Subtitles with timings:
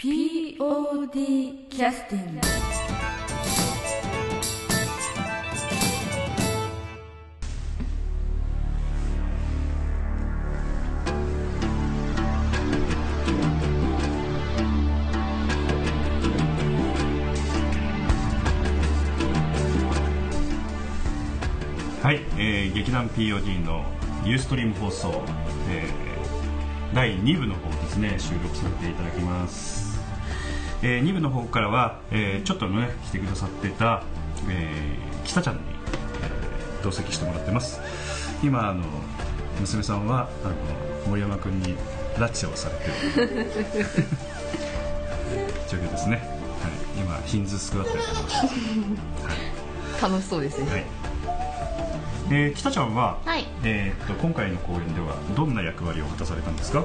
[0.00, 2.40] POD キャスティング
[22.00, 23.84] はい、えー劇団 POD の
[24.24, 25.24] ユーストリーム放送、
[25.68, 26.08] えー
[26.94, 29.87] 第2部の方ですね収録させていただきます、
[30.82, 34.02] え2部の方からは、えーちょっとね来てくださってた、
[34.48, 35.60] えー、北ちゃんに、
[36.22, 37.80] えー同席してもらってます。
[38.42, 38.84] 今あの
[39.60, 40.54] 娘さんはあの
[41.10, 41.74] 森山君に
[42.16, 42.86] 拉致をされて
[43.34, 43.46] る。
[45.68, 48.28] 状況ですね、はい、今ヒンズスクワットやってま
[49.98, 50.02] す。
[50.02, 50.70] 楽しそうですね。
[50.70, 50.84] はい。
[52.30, 53.44] えー、北ちゃんは、はい。
[53.64, 56.84] えーっと今回の公演ではどんな役割を果たされたんですか？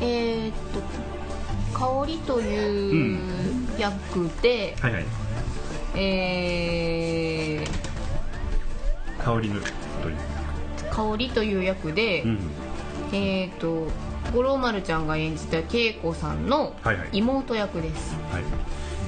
[0.00, 0.80] えー、っと
[1.76, 3.18] 香りという
[3.78, 5.04] 役で、はいはい。
[5.94, 7.64] え
[9.18, 9.60] 香りぬ
[10.02, 10.16] という。
[10.78, 12.38] ー、香りという役で、うん。
[13.12, 13.88] えー、っと
[14.32, 18.42] 五郎丸ちゃんが演じた恵子さんのはいはい妹役です、はい。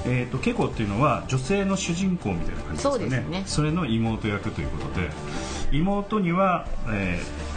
[0.05, 2.93] えーっと恵子っていうのは女性の主人公みたいな感じですかね。
[2.93, 5.09] そうですねそれの妹役ということで、
[5.73, 7.48] 妹には、えー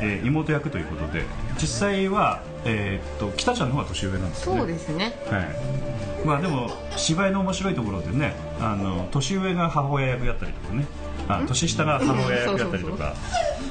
[0.00, 1.24] えー妹役ということで、
[1.60, 4.58] 実際はえーっと北ちゃんの方が年上なんですよね。
[4.60, 5.14] そうですね。
[5.30, 10.86] はい、まあでも芝居の面白いところでねあの年上が母親役やったりとかね。
[11.28, 13.14] あ年下が母親役やったりとか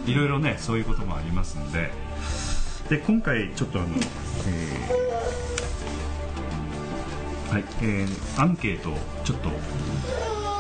[0.06, 1.92] いろいろねそういうこともありますんで。
[2.90, 3.90] で今回ちょっとあの、
[4.48, 9.50] えーはいえーアンケートをちょっと、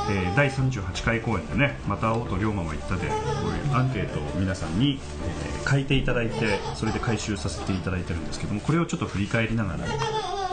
[0.09, 9.79] えー第38回公演でね「また会おうと龍馬は言ったで」こういうアンケートを皆さんに、えー書いていただいてそれで回収させていただいてるんですけどもこれをちょっと振り返りながら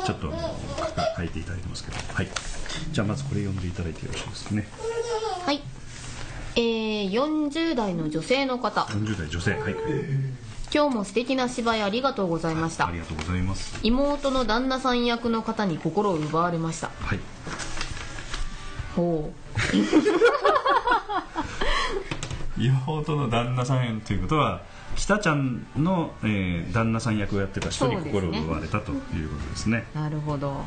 [0.04, 0.32] ちょっと
[1.16, 1.96] 書いていただいてますけど。
[2.12, 2.28] はい。
[2.90, 4.68] じゃあまずこれ読んでいただいてよろしいですかね。
[5.44, 5.60] はい。
[6.56, 8.82] えー、40代の女性の方。
[8.82, 9.52] 40代女性。
[9.52, 9.76] はい。
[10.74, 12.88] 今日も素敵な芝居ありがとうございました。
[12.88, 13.78] ありがとうございます。
[13.82, 16.90] 妹の旦那さん役の方に心を奪われました。
[17.00, 17.20] はい
[18.94, 19.32] ほ
[22.58, 24.62] 妹の旦那さんということは
[24.96, 28.94] 北ちゃんの、えー旦那さん役をやってた人に心を奪われたとい
[29.24, 29.84] うことですね。
[29.94, 30.50] うなるほど。
[30.50, 30.64] はい。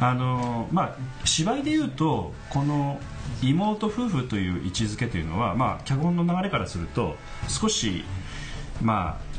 [0.00, 3.00] あのーまあ芝居でいうとこの
[3.42, 7.16] 妹夫婦という位置づけというのは、まあ、脚本の流れからすると
[7.48, 8.04] 少し
[8.80, 9.31] まあ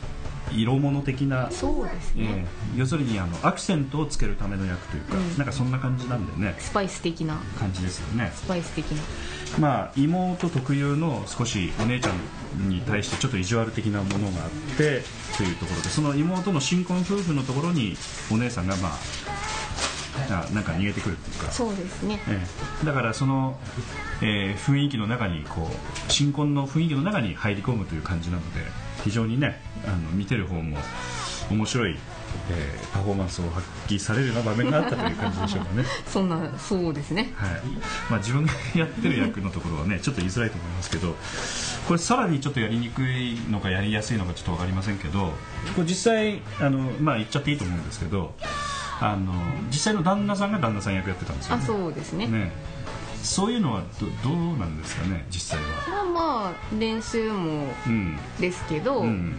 [0.56, 5.38] 色物的な、そうですね、えー要するにあのアクセントをつけるための役というか、うん。
[5.38, 6.56] なんかそんな感じなんでね。
[6.58, 7.36] スパイス的な。
[7.58, 8.31] 感じですよね。
[8.36, 9.02] スパイス的な。
[9.59, 15.03] まあ妹特有の少しお姉ちゃんに対してちょっと意地悪的なものがあって
[15.38, 17.96] というところでその妹の新婚夫婦のところに
[18.31, 21.52] お姉さんがまああなんか逃げてくるっていうか。
[21.52, 22.20] そうですね。
[22.28, 22.47] え
[22.81, 22.85] え。
[22.85, 23.59] だからその、
[24.22, 28.62] えー雰囲気の中にこう新婚の雰囲気の中に入り込むという感じなので
[29.03, 30.77] 非常にねあの見てる方も
[31.49, 31.97] 面白い、
[32.49, 35.83] えーパフォーマンスを発揮されるような場面があったという感じでしょうかね。
[36.05, 37.33] そんなそうですね。
[37.35, 37.49] はい。
[38.09, 41.16] まあ、自分がやってる役のところはねちょっと言いづらいと思いますけど
[41.88, 45.33] これさらにちょっとやりにくいのかやりやすいのかちょっと分かりませんけど
[45.75, 48.35] これ実際あの、まあ、言っちゃっていいと思うんですけど
[49.01, 49.33] あの
[49.69, 52.27] 実際の旦那さんが旦那さん役やってたんですよあねそうですね。
[52.27, 52.51] ね。
[53.23, 55.66] そういうのはどどうなんですかね実際は。
[55.89, 58.17] まあまあ練習もうん。
[58.39, 59.33] ですけど、うん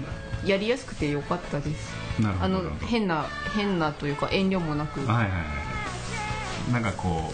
[0.47, 1.93] やりやすくてよかったです。
[2.21, 5.01] なるほあの変な変なというか遠慮もなく。
[5.01, 5.37] はいはいは
[6.71, 6.73] い。
[6.73, 7.33] なんかこ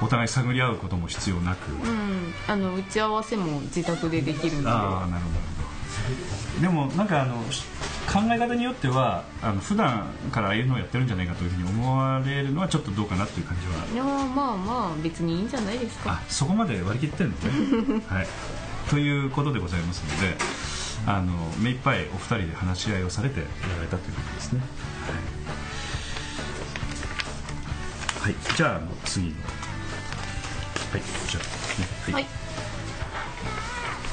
[0.00, 2.32] うお互い探り合うことも必要なく、うん。
[2.46, 4.68] あの打ち合わせも自宅でできるので。
[4.68, 5.48] ああなるほど。
[6.60, 7.62] でもなんかあのし
[8.06, 13.86] 考え方によってはあの普段からああいうのをやってるんじゃないかというふうに思われるのはちょっとどうかなっていう感じは。
[13.92, 16.12] いやまあまあ別にいいんじゃないですか。
[16.12, 18.02] あそこまで割り切ってるのね。
[18.08, 18.26] はい。
[18.88, 20.36] ということでございますので
[21.10, 23.46] あの目いっぱいお二人で話し合いをされてや
[23.78, 24.60] られたということですね。
[28.20, 29.32] はい、はい、じゃあ次の。
[29.32, 29.38] は
[30.98, 31.00] い。
[31.30, 32.12] じゃあね。
[32.12, 32.24] はい。
[32.24, 32.30] こ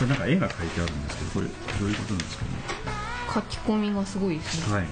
[0.04, 2.52] れなんか絵が描いてあるんですけどこれどういうことなんですかね？
[3.34, 4.74] 書き込みがすごいですね。
[4.74, 4.88] はい。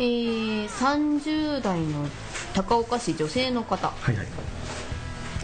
[0.00, 2.08] えー、30代の
[2.54, 3.86] 高岡市女性の方。
[3.86, 4.26] はいはい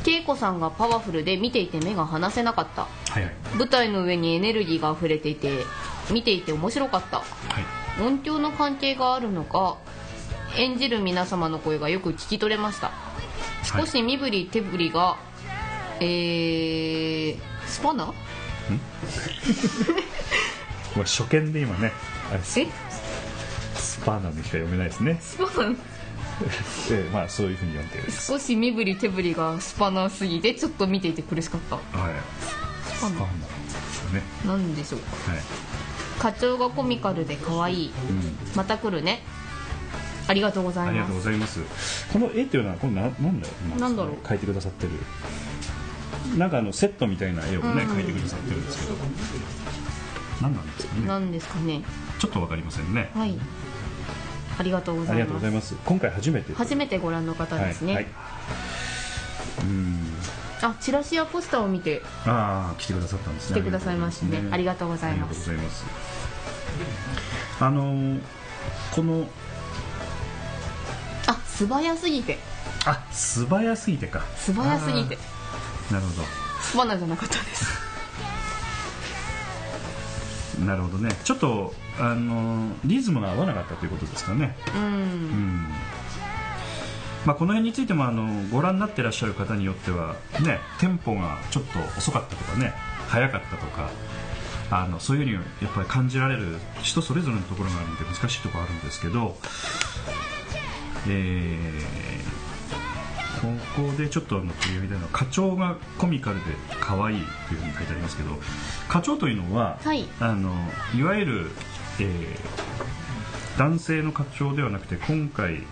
[0.07, 2.83] 恵子さんがパワフルで見ていて目が離せなかった。
[2.83, 3.35] はいはい。
[3.57, 5.65] 舞台の上にエネルギーが溢れていて
[6.11, 7.19] 見ていて面白かった。
[7.19, 7.25] は
[8.01, 8.03] い。
[8.03, 9.77] 音響の関係があるのか
[10.57, 12.93] 演じる皆様の声がよく聞き取れました。
[13.65, 15.17] 少し身振り手振りが、
[16.01, 18.13] えー、スパナ
[20.95, 21.93] 初見で今ね
[22.31, 22.43] あれえ？
[22.43, 22.61] ス
[23.75, 25.75] スパナにしか読めないですね、スパナ
[26.91, 31.77] ええまあそういうふうに読んでる少し身振り手振りがスパナすぎてちょっと見ていて苦しかった。
[31.77, 32.15] はい。
[32.87, 34.23] スパナスパナですよね。
[34.47, 35.33] なんでしょうか。
[35.33, 35.43] はい。
[36.19, 37.93] 課長がコミカルで可愛い。
[38.11, 38.39] うん。
[38.55, 39.23] また来るね。
[40.27, 41.61] ありがとうございありがますとうございます。
[42.13, 44.15] この絵っていうのはこれななんだろうなんだろう。
[44.27, 44.93] 描いてくださってる。
[46.37, 47.91] なんかあのセットみたいな絵をね、うん。
[47.91, 48.99] うん描いてくださってるんですけど。
[50.43, 51.07] 何なんですかね。
[51.07, 51.83] なんですかね。
[52.19, 53.11] ちょっとわかりませんね。
[53.15, 53.39] はい
[54.59, 55.89] ありがとうごありがとうざいますございます。
[55.89, 58.13] 今回初めて初めてご覧の方ですね、はいはい。
[59.63, 60.01] うん。
[60.61, 62.03] あチラシやポスターを見て。
[62.27, 63.61] ああ来てくださったんですね。
[63.61, 64.49] 来てくださいましたね。
[64.51, 65.51] ありがとうございまあす。
[65.51, 65.85] りがとうございます。
[67.61, 68.21] あのー
[68.95, 69.29] この
[71.27, 72.39] あ素早すぎて。
[72.85, 74.23] あ素早すぎてか。
[74.37, 75.19] 素早すぎて。
[75.91, 76.13] なるほ
[76.63, 77.65] スパナじゃなかったです。
[77.65, 77.98] ど
[80.67, 81.11] なるほどね。
[81.25, 84.57] ちょっとあのーリズムが合わなかったということですかね。
[84.75, 84.85] ううん。
[84.85, 85.67] ん
[87.27, 92.73] まあ、この辺についてもあのご覧になってらっしゃる方によっては、ね、テンポがちょっと遅かったとかね
[93.09, 93.91] 早かったとか
[94.71, 99.37] あのそういうふうにやっぱり感じられる人それぞれのところがあるので難しいところあるんですけど、
[101.09, 102.38] えー
[103.41, 103.47] こ
[103.77, 106.43] こでちょっとあの取り上げたいのは課長がコミカルで
[106.81, 108.31] 可愛いというふうに書いてありますけど
[108.89, 110.07] 課長というのは、はい。
[110.21, 110.53] あの
[110.97, 111.51] いわゆる、
[112.01, 112.09] えー
[113.59, 115.65] 男性の課長ではなくて今回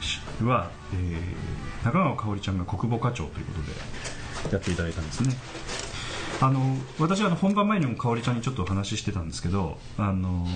[0.42, 3.62] は、えー中川香織ちゃんが国母課長ということ
[4.50, 5.36] でやっていただいたんですね。
[6.40, 10.46] あの私はあの本番前にも香織ちゃんにちょっとお話ししてたんですけどあの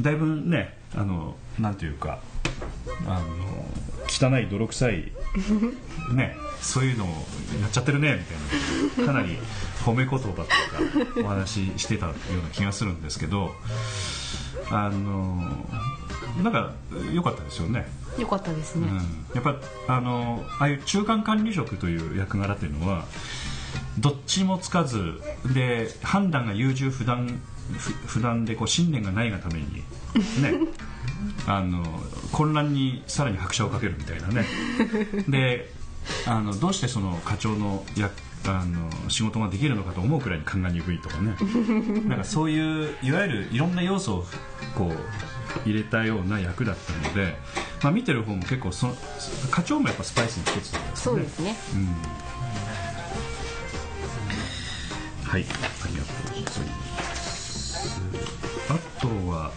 [0.00, 2.20] だいぶねあのなんていうか
[3.06, 3.24] あの
[4.08, 5.12] 汚い泥臭い。
[6.14, 7.08] ねそういうのを
[7.60, 9.12] やっちゃってるねみたいな。
[9.12, 9.38] かなり
[9.84, 10.46] 褒め言葉とか
[11.24, 13.52] お話ししてたような気がするんですけど
[14.70, 15.36] あの
[16.42, 16.72] なんか
[17.14, 17.86] 良かったですよね、
[18.18, 18.96] よかったですね、うん、
[19.34, 19.56] やっぱ
[19.88, 23.04] あのああいう中間管理職という役柄というのは
[23.98, 25.20] どっちもつかず
[25.54, 27.40] で判断が優柔不断
[27.78, 29.82] 不不断でこう信念がないがためにね
[31.46, 31.82] あの
[32.32, 34.46] 混乱にさらに拍車をかけるみたいなね。
[35.28, 35.72] で
[36.26, 38.12] あのどうしてその課長の役
[38.48, 41.36] あの仕事ができるのかと思うくらいに勘が鈍いとかね。
[42.06, 44.26] なんかそういういわゆるいろんな要素を
[44.76, 44.92] こ
[45.64, 47.36] う入れたような役だったので、
[47.82, 48.96] まあ、見てる方も結構その
[49.50, 50.86] 課長もやっぱスパイスの一つですよね。
[50.94, 51.56] そうですね。
[51.74, 51.86] うん。
[55.28, 55.44] はい。
[55.44, 58.00] ありがとうございます。
[58.68, 59.52] あとは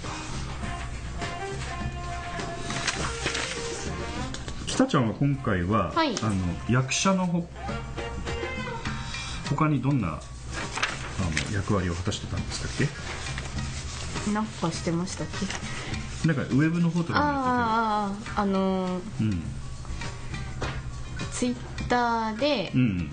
[4.79, 6.15] 北ちゃんは今回は、はい。
[6.21, 6.35] あの
[6.69, 7.45] 役者のほ
[9.49, 10.19] 他にどんなあの
[11.53, 12.87] 役割を果たしてたんですかっ
[14.25, 14.31] け？
[14.31, 15.27] なんかしてましたっ
[16.23, 16.27] け？
[16.29, 19.39] なんかウェブの方とかあーあーあのーにやっ
[21.19, 21.55] ててツイッ
[21.89, 22.81] ターで、うん。
[22.81, 23.11] うん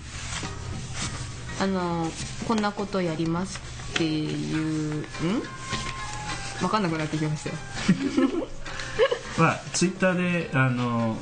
[1.58, 3.60] あのーこんなことやります
[3.94, 5.04] っていうん？
[6.60, 7.56] 分かんなくなってきましたよ。
[9.36, 11.18] まあツイッターであの、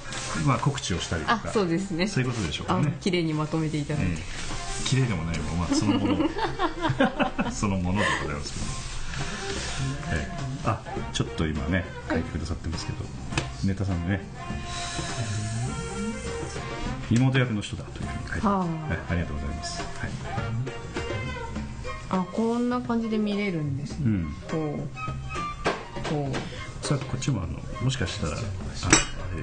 [0.46, 2.06] まあ、告知をしたりとあかそうですね。
[2.06, 6.28] そういうことでしょうかあね綺麗にまとめていただいて、ええ綺麗でもないもまあそのもの。
[7.50, 8.60] そのものでございますけ
[10.12, 10.44] ど、ええ。
[10.66, 10.82] あ
[11.12, 12.98] ちょっと今ね書いてくださってますけど、
[13.64, 14.20] ネタさんね。
[17.10, 18.46] 妹役の人だというふうに書いて。
[18.46, 20.10] はい、ありがとうございます、はい。
[22.10, 24.78] あこんな感じで見れるんですね、うん、こ
[26.06, 26.86] うこう。
[26.86, 29.42] さあこっちもあのもしかしたらああれ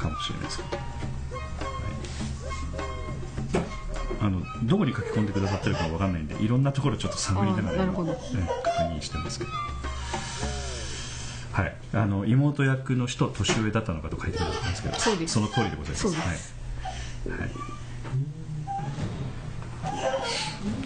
[0.00, 0.86] かもしれないですけど、はい。
[4.22, 8.12] あのどこに書き込んでくださってるかわかんないんでいろんなところちょっと探りながらあなるほど。
[8.32, 9.50] 今ええ確認してますけど。
[11.52, 11.74] はい。
[11.92, 15.40] あの妹役の人年上だったのかと書いてくださってますけどそうです。
[15.40, 16.06] の通りでございます。
[16.06, 16.16] はい、
[17.38, 17.50] はい。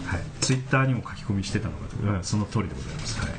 [0.07, 3.31] はい、ツイッターにも書き込みしてたのかとうんその通りでございます、はい、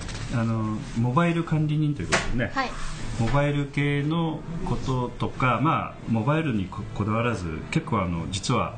[0.42, 2.70] あのモバイル管理人ということでね、はい
[3.20, 8.78] モバイル系のこととか、まあ、モバイルにここだわらず結構あの実は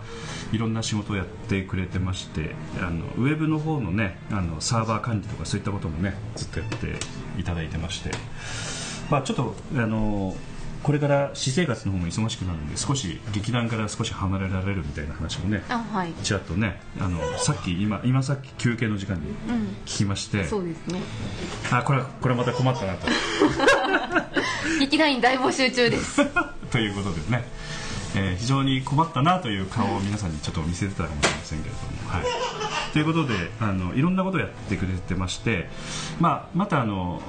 [0.51, 6.95] いろんな仕事をやってくれてましてあのウェブの方のねあのサーバー管理とかそういったこともねずっとやって
[7.39, 8.11] いただいてまして、
[9.09, 10.35] まあ、ちょっとあの
[10.83, 16.13] これから私生活の方も忙しくなるんで少し劇団から少し離れられるみたいな話もねあはい。
[16.23, 19.35] ちらっとねあのさっき今今さっき休憩の時間にうん
[19.85, 21.01] 聞きまして、そうですね。
[21.71, 23.07] あこれはこれはまた困ったなと。
[24.79, 26.25] 劇団員大募集中です。
[26.71, 27.45] ということですね、
[28.15, 32.23] えー非常に困ったなという顔を皆さんにちょっと見せてたかもしれませんけれども、はい、
[32.93, 35.67] ということであのいろんなことをやってくれてまして、
[36.19, 37.21] まあ、またあの、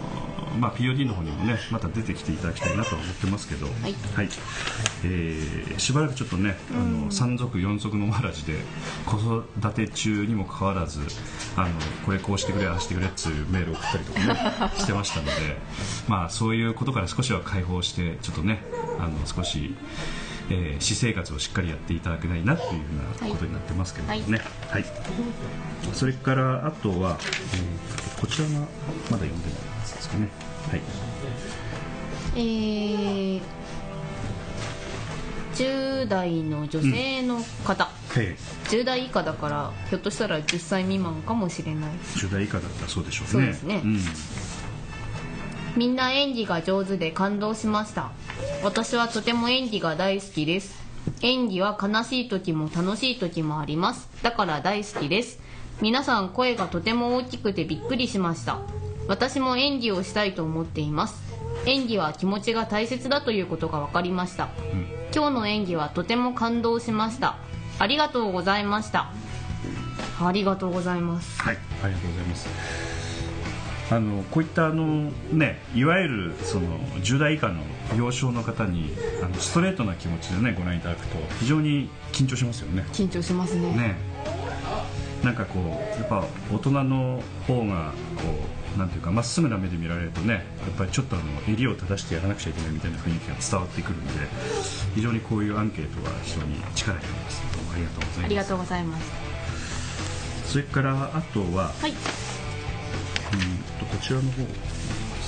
[0.58, 3.66] まあ、POD の方にもねまた出てきていただきたいなと思ってますけど、
[4.23, 4.28] い。
[5.04, 8.58] えーしばらくちょっとねあの3族4族のわらじで
[9.06, 11.00] 子育て中にもかかわらず
[11.56, 11.68] あの
[12.04, 15.32] これこうしてくれああしてくれっていうメールを送ったりとかね してましたので、
[16.08, 18.62] まあ、そういうことから少しは解放してちょっとね
[18.99, 19.75] あの少し、
[20.50, 24.85] えー私生活をしっかりやっていただけないなというふうなことになってますけどもね、はい。
[25.93, 28.67] それからあとは、えーこちらがまだ
[29.11, 29.38] 読んでないや
[29.85, 30.28] つですかね。
[30.71, 30.81] はい。
[32.35, 33.40] えー、
[35.55, 37.90] 10代の女性の方、は
[38.23, 38.37] い
[38.69, 41.90] 10代以下だからひょっとしたら10歳未満かもしれない。
[42.17, 43.31] 10代以下だったらそうでしょうね。
[43.33, 43.76] そうですね。
[43.78, 43.99] ん
[45.78, 48.11] みんな演技が上手で感動しました。
[48.64, 50.76] 私はとても演技が大好きです。
[51.23, 54.08] 演技は悲しい時も楽しい時もあります。
[54.25, 55.38] だから大好きです。
[55.80, 58.58] 皆さん声がとても大きくてびっくりしました。
[59.06, 61.23] 私も演技をしたいと思っています。
[61.64, 64.49] 演技は気持ちが大切だということが分かりました、
[65.14, 67.37] 今日の演技はとても感動しました。
[67.78, 69.12] ありがとうございました。
[70.20, 71.40] ありがとうございます。
[71.40, 73.07] はい、ありがとうございます。
[73.90, 77.62] あのこういったあのね、いわゆるその10代以下の
[77.97, 82.87] 幼少の方にあのストレートな気持ちでねご覧いただくと非常に緊張しますよね。
[82.92, 83.97] 緊張しますねね、
[85.25, 88.25] なんかこうやっぱ大人の方がこ
[88.76, 90.42] うなんていうかまっすぐな目で見られるとね、やっ
[90.76, 94.12] ぱりちょっとあの襟を正してやらなくちゃいけないみたいな雰囲気が伝わってくるんで、
[94.95, 97.42] 非常にこういうアンケートは非常に力になります。
[97.54, 98.25] どうもありがとうございます。
[98.26, 99.12] ありがとうございます
[100.52, 101.73] それからあとは。
[101.80, 102.27] はいうん
[103.78, 104.38] とこちらの方です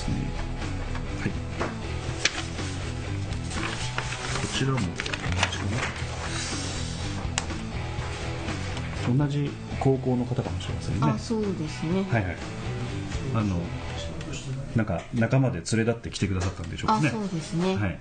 [0.09, 0.15] ね。
[1.21, 1.29] はい。
[1.29, 1.35] こ
[4.57, 4.91] ちらも同じ
[5.57, 5.63] か
[9.17, 10.99] な同じ高校の方かもしれませんね。
[11.01, 12.37] あそうですね、はいはい。
[13.35, 13.59] あの
[14.75, 17.09] なんか仲間で連れ立って来てくださったんでしょうかね。
[17.09, 17.99] あそうですね、はい。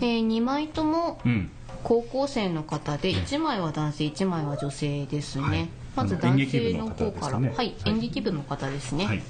[0.00, 1.50] えー、2枚ともうん。
[1.84, 7.52] 高校生の方で1枚は男性1枚は女性ですね、はいまず男劇部の性の方から、ね。
[7.56, 9.22] はい演劇部の方ですね、はい。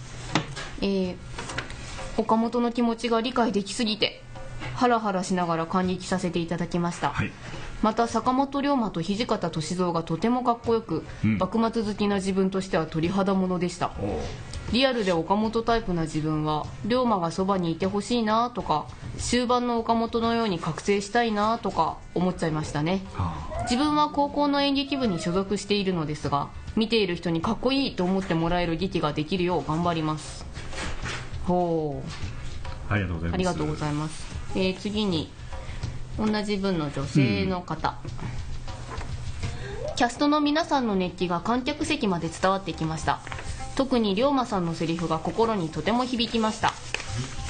[0.83, 1.17] えー
[2.19, 4.21] 岡本の気持ちが理解できすぎて
[4.75, 7.31] ハラハラしながら感激させていただきました、はい。
[7.81, 11.39] また坂本龍馬と土方歳三がとてもかっこよく、うん。
[11.39, 13.93] 幕末好きな自分としては鳥肌ものでした
[14.73, 18.87] リアルで岡本タイプな自分は龍馬がそばにいてほしいなとか
[19.19, 23.03] 終盤の岡本のように覚醒したいなとか思っちゃいましたね。
[23.17, 30.45] あ自分は高校の演劇部に所属しているのですが見ている人にかっこいいと思ってもらえる劇ができるよう頑張ります。
[31.47, 32.93] ほう。
[32.93, 33.35] ありがとうございます。
[33.35, 35.31] ありがとうございます、えー次に
[36.19, 37.97] 同じ分の女性の方、
[39.95, 43.21] キャストの皆さんの熱気が観客席まで伝わってきました
[43.79, 46.73] 特に龍馬さんのセリフが心にとても響きました。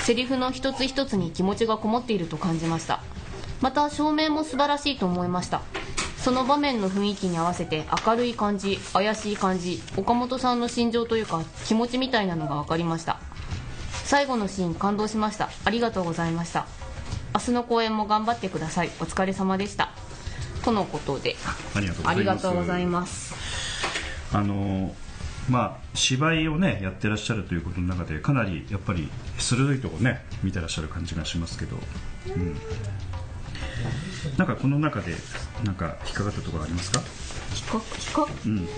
[0.04, 3.00] セリフの一つ一つに気持ちがこもっていると感じました。
[3.62, 5.62] また照明も素晴らしいと思いました。
[6.18, 13.20] その場面の雰囲気に合わせて明るい感じ怪しい感じ岡本さんの心情というか気持ちみたいなのが分かりました。
[14.04, 15.48] 最後のシーン感動しました。
[15.64, 16.66] ありがとうございました。
[17.34, 18.90] 明日の公演も頑張ってください。
[19.00, 19.92] お疲れ様でした。
[20.62, 21.36] とのことで。
[21.74, 22.20] ありがとうござあいます。
[22.20, 23.34] りがとうございます。
[24.34, 24.94] あの
[25.48, 31.76] まあ芝居をねやってらっしゃるということの中でかなりやっぱり鋭いところね見てらっしゃる感じがしますけど、
[32.26, 32.54] うん、
[34.36, 35.14] なんかこの中で
[35.64, 37.00] なんか引っかかったところありますか？
[38.44, 38.68] うん。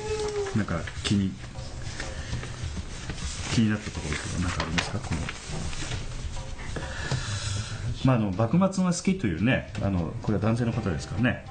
[0.56, 1.32] なんか気に
[3.52, 4.98] 気になったところとか何かありますか？
[5.00, 5.20] この。
[8.04, 11.44] まああの幕末が好きというねあのこれは男性の方ですからね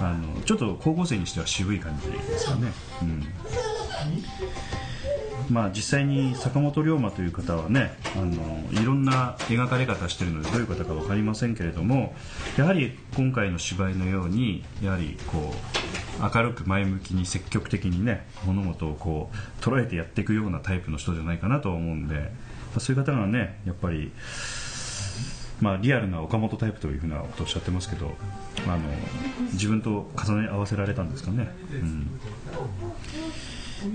[0.00, 2.72] あのちょっと高校生にしては渋い感じですかね。
[3.02, 3.24] うん。
[5.50, 12.14] まあ実際に坂本龍馬という方はねあのいろんな描かれ方してるのでどういう方か分かりませんけれども
[12.56, 15.52] やはり今回の芝居のようにやはりこ
[16.20, 22.30] う明るく前向きに積極的にね物事をこう捉えてやっていくようなタイプの人じゃないかなと思うんで、
[22.74, 24.12] まそういう方がねやっぱり
[25.60, 28.14] まあ、リアルな岡本タイプというふうなことをおっしゃってますけど
[28.66, 28.78] あの
[29.52, 32.20] 自分と重ね合わせられたんですかね、うん、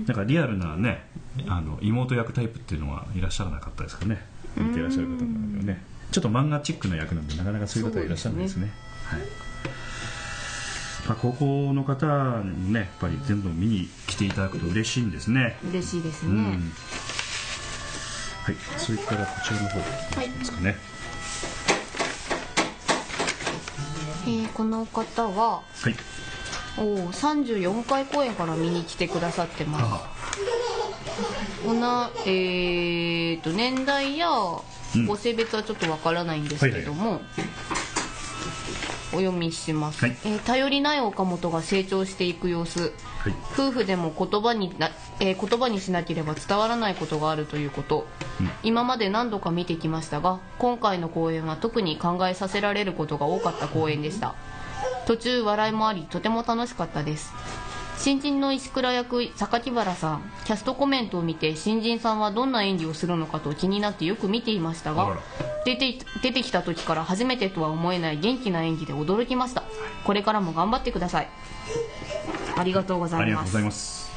[0.06, 1.04] なんかリアルなね
[1.48, 4.24] あの妹役タイプっていうのはいらっしゃらなかったですかね。
[4.56, 5.82] 見ていらっしゃる方の中ではね。
[6.10, 8.72] ちょっと漫画チックな役なんでなかなかそういう方はいらっしゃらないですね。
[9.04, 9.20] はい。
[11.08, 15.58] まあ、高校の方にねやっぱり全部見に来ていただくと嬉しいんですね。
[15.68, 16.72] 嬉しいですね、うん。
[18.42, 18.54] はい。
[18.78, 20.74] それからこちらの方はいですかね。
[20.74, 20.95] えー
[24.56, 25.94] この方ははい。
[26.78, 29.84] おお34回公演から見に来てくださってます。
[29.84, 30.12] あ
[31.62, 35.06] こんなえー、と年代やうん。
[35.06, 37.20] ご性別はちょっとわからないんですけども、
[39.16, 40.16] お読みします、はい。
[40.24, 42.92] えー頼りない岡本が成長していく様子。
[43.18, 43.34] はい。
[43.54, 48.06] 夫婦でも言葉にな、えー言葉にしなければ伝わらないことがあるということ、
[48.40, 48.50] うん。
[48.62, 54.34] 今まで何度か見てきましたが今回の公演は特に考えさせられることが多かった公演でした。
[55.06, 57.32] 途中笑いもありとても楽しかったです
[57.98, 65.18] 新人の石倉役榊原さんキャストコメントを見て新人さんはどんな演技をするのかと気になってよく見ていましたが
[65.64, 69.64] 出て出てきた時から初めてとは思えない元気な演技で驚きました。
[70.04, 71.28] これからも頑張ってください。
[72.56, 74.08] ありがとうございます。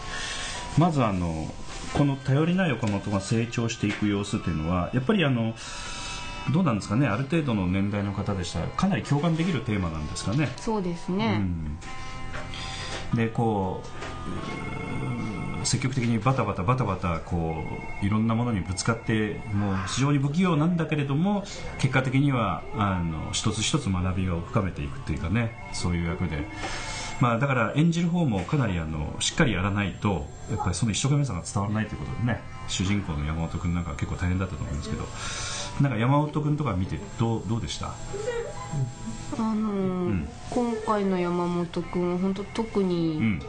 [0.77, 1.51] まずあの
[1.93, 5.55] この頼りない岡本が成長していく様子っていうのはやっぱりあの
[6.53, 10.50] どうなんですかねある程度の年代の方でしたらかなり共感できるテーマなんですかね。
[10.57, 11.79] そうですうね、ん
[13.13, 13.82] でこ
[15.63, 17.56] う積極的にバタバタバタバタこ
[18.01, 21.44] ういろんなものにぶつかってもう非常に不器用なんだけれども
[21.80, 26.46] 結果的にはあの一つ一つ学びを深めていくっていうかねそういう役で。
[27.20, 32.39] まあ、だから演じる方もかなりあのしっかりやらないとやっぱりその一生懸命さが伝わらないということでね
[32.70, 35.04] 主人公の山本君なんかは結構大変だったと思いますけど
[35.82, 37.94] なんか山本君とか見てどうどうでした？
[39.38, 43.41] あの今回の山本君は本当特うにん。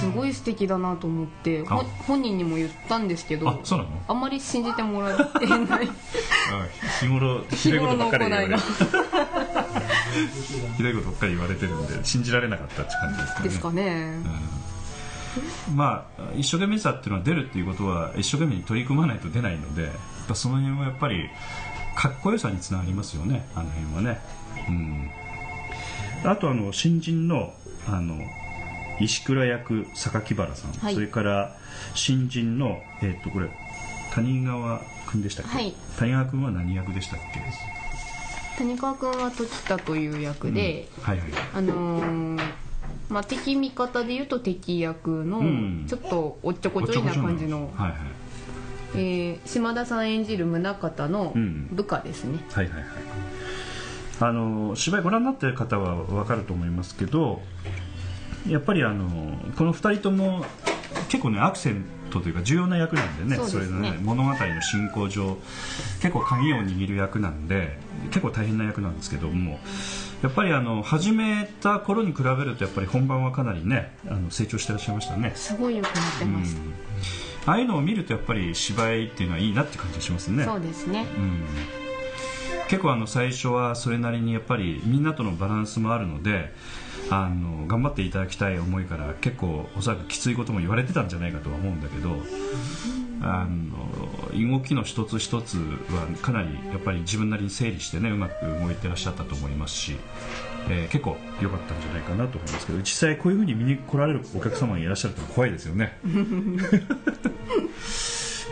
[0.00, 1.62] すごい素敵だなと思って、
[2.06, 3.90] 本人にも言ったんですけどあそうなの？
[4.08, 5.88] あんまり信じてもらえてない。
[7.00, 8.56] 日頃ひどいことばっかり言われ
[10.76, 13.44] ひどいことばっかり言われてるんで信じられなかったって感じですかね。
[13.44, 14.22] ですかね、
[15.68, 15.76] うん。
[15.76, 19.92] まあ一生懸命さっていうのは出るっていうことは一生懸命に取り組まないと出ないので
[20.34, 21.28] その辺はやっぱり
[21.98, 24.20] かっこよさにつながりますよねあの辺はね、
[24.68, 24.70] う
[26.28, 27.52] ん、あとあの新人の
[27.88, 28.16] あの
[29.00, 30.94] 石倉役榊原さん、はい。
[30.94, 31.56] それから
[31.94, 33.48] 新人の、えっとこれ
[34.12, 35.74] 谷川君でしたっけ、はい。
[35.98, 37.40] 谷川君は何役でしたっけ？
[38.58, 41.28] 谷川君は時田という役で、はいはい。
[41.54, 42.40] あのー
[43.08, 45.86] まあ、敵味方でいうと敵役のん。
[45.88, 48.00] ちょっとおっちょこちょいな感じの、はいはい
[48.94, 51.68] えー島田さん演じる宗像のうん。
[51.72, 52.84] 部下ですね、はいはいはい。
[54.20, 57.40] あの芝居ご覧になってる方は分かると思いますけど
[58.48, 60.44] やっぱりあのこの2人とも
[61.08, 63.60] 結構ねアクセントというか重要な役なんでねね。
[63.60, 65.36] れのね物語の進行上
[66.00, 69.60] 結構鍵を握る役なんで結構大変な役なんですけども
[70.22, 75.32] やっぱりあの始めた頃に比べるとやっぱり本番はかなりねあの成長してらっしゃいましたね。
[75.36, 80.44] すごいよくなってましうんああいうのを見るとやっぱり芝居っていうのはいいなって感じがしますね。
[80.44, 81.06] た、そうですね。
[81.16, 81.44] うん。
[82.68, 86.52] 結構あの最初はそれなりにやっぱりみんなとのバランスもあるので
[87.08, 92.10] あの頑張っていただきたい思いから結構おそらくきついことも言われてたんじゃないかとは思うんだけど
[93.22, 99.96] あの動きの一つ一つはかなりやっぱり自分なりに整理してねうまく動いてらっしゃったと思いますし、
[100.70, 105.98] えー結構良かったんじゃないかなと思いますけど実際こういうふうに見に来られるお客様がいらっしゃると怖いですよね。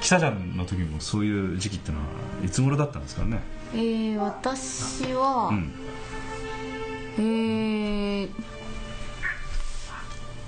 [0.01, 2.05] 北ちゃんの時もそういう時期ってのは
[2.45, 3.41] いつ頃だったんですかね？
[3.75, 5.73] えー、私は、うん。
[7.19, 8.31] えー、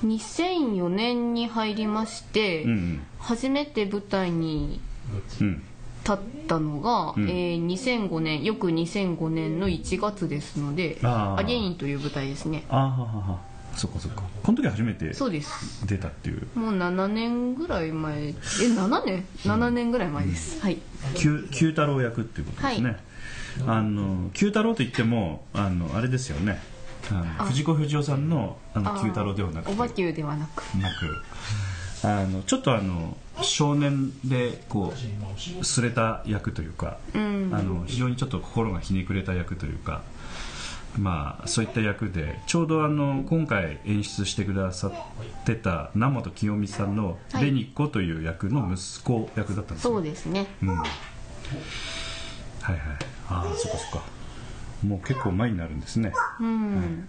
[0.05, 3.01] 2004年に入りまして、うん。
[3.19, 4.81] 初めて舞台に
[5.41, 5.63] うん
[6.09, 6.17] 立っ
[6.47, 7.29] たのが、うん。
[7.29, 11.41] えー2005年翌2005年の1月ですので「あー。
[11.41, 12.65] アゲイン」という舞台ですね。
[12.69, 13.39] ああははは
[13.75, 14.23] そっかそっか。
[14.43, 15.87] この時初めてそうです。
[15.87, 16.47] 出たっていう。
[16.55, 20.79] もう7年ぐらい前え7年？7年ぐらい前です、はい。
[21.15, 22.97] 九九太郎役っていうことですね、
[23.67, 26.61] あの九太郎といってもあのあれですよね。
[27.39, 29.73] 藤子不二雄さんのあの九太郎ではなくて。
[29.73, 30.63] おばきゅうではなく。
[30.79, 31.23] なく
[32.03, 34.93] あのちょっとあの少年でこ
[35.61, 37.51] うすれた役というか、うん。
[37.53, 40.03] あの非常にちょっと心がひねくれた役というか
[40.99, 44.93] まあそういった役でちょうどあの今回演出してくださっ
[45.45, 47.45] てた南本清美さんのはい。
[47.47, 49.93] レニッコという役の息子役だったんですよ。
[49.93, 50.47] そうですね。
[50.63, 50.69] うん。
[50.69, 50.87] はい
[52.71, 52.79] はい。
[53.29, 54.07] ああそっかそっか。
[54.87, 56.13] もう結構前になるんですね。
[56.41, 57.09] うん、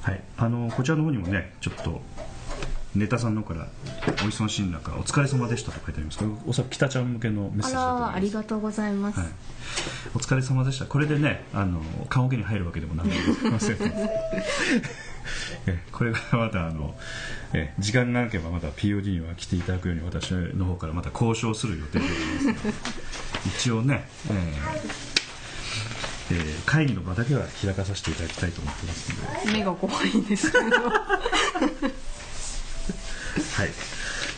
[0.00, 0.22] はい。
[0.36, 2.00] あのこちらの方にもねちょっと
[2.94, 3.68] ネタさんの方から
[4.06, 6.18] お忙しい中お疲れ様でしたと書いてあります。
[6.18, 8.80] これおそらく北ちゃん向けのメッセーあジだと思います。
[8.80, 9.28] らありがとうございます、はい、
[10.14, 10.86] お疲れ様でした。
[10.86, 13.76] これでねあの棺桶に入るわけでもなんでもございません。
[15.66, 16.94] えこれがまたあの
[17.52, 22.68] え時間がなければまた POD には来ていただくように私の方からまた交渉する予定でございます
[23.58, 25.14] 一応ね、えー
[26.30, 29.12] えー会議の場だけは開かさせていただきたいと思ってます
[29.46, 29.58] ので。
[29.58, 30.64] 目が怖いんですけど
[33.56, 33.70] はい。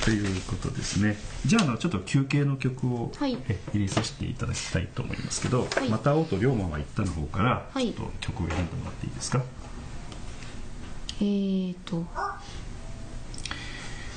[0.04, 1.16] ということですね。
[1.44, 3.36] じゃああのちょっと休憩の曲を、はい。
[3.48, 5.88] え入れさせていただきたいと思いますけど、はい。
[5.88, 7.92] また青と龍馬は行ったの方からはい。
[7.92, 9.42] ちょっと曲を選んでもらっていいですか？
[11.20, 12.04] えーと。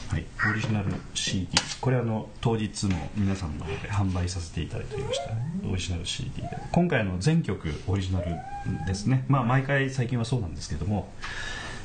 [0.09, 1.47] はい、オリジナル CD
[1.79, 5.25] これあの当日も皆さんの方で販売させていただいておりました。
[5.69, 6.49] オリジナル CD で。
[6.71, 8.35] 今回あの全曲オリジナル
[8.87, 9.23] ですね。
[9.27, 11.13] まあ毎回最近はそうなんですけども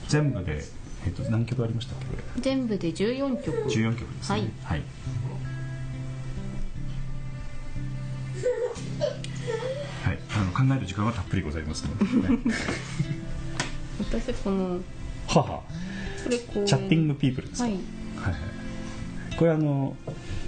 [0.09, 0.65] 全部で、
[1.07, 2.07] えっと何曲ありましたっけ？
[2.07, 3.57] これ全部で14曲。
[3.69, 4.39] 14曲ですね。
[4.39, 4.41] はい。
[4.65, 4.83] はい、
[10.05, 10.19] はい。
[10.37, 12.39] あの考える時間はたっぷりございますので、ね、
[13.99, 14.81] 私この
[15.29, 15.63] はは。
[16.25, 17.75] これこうチャッティングピープルですか、はい。
[17.75, 19.95] はいはい、これあの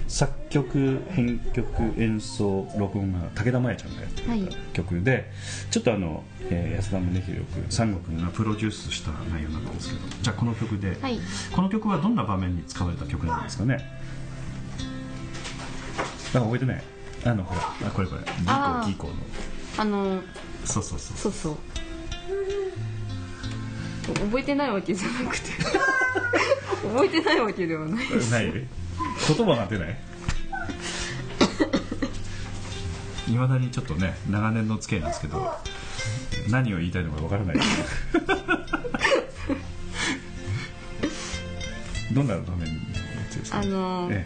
[0.07, 5.29] 作曲編曲演奏録音が武田真弥ちゃんがやってくれた曲で、
[5.69, 11.19] ちょっとあの、えー安田宗弘君三悟君がプロデュースした内容なんですけどじゃあこの曲で、はい。
[11.53, 13.83] この曲はどんな場面に使われた曲なんですかね？
[16.33, 16.83] あ覚えてない。
[17.25, 18.21] あのほらあこれこれ。
[18.21, 19.09] ギーコギーコー。
[19.11, 19.15] の
[19.79, 20.21] あの
[20.63, 21.17] そうそうそう。
[21.17, 21.57] そうそう。
[24.13, 25.49] 覚えてないわけじゃなくて。
[26.93, 28.31] 覚えてないわけではないです。
[28.31, 28.67] ない？
[29.35, 29.97] 言葉が出ない？
[33.31, 35.51] いまだにちょっとね長年のお付き合いなんですけど
[36.49, 37.57] 何を言いたいのかわからない。
[42.13, 42.79] どんな場面のや
[43.29, 43.59] つですか？
[43.59, 44.25] あのえ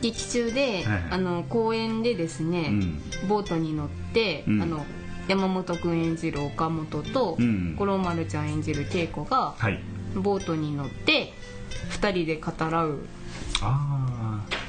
[0.00, 1.02] 劇中で、はいはい。
[1.12, 3.00] あの公園でですね、うん。
[3.28, 4.62] ボートに乗って、うん。
[4.62, 4.84] あの
[5.28, 7.76] 山本君演じる岡本と、うん。
[7.76, 9.78] 五郎丸ちゃん演じる恵子がはい。
[10.16, 11.32] ボートに乗って
[11.90, 12.98] 2人で語らう。
[13.60, 14.62] ああ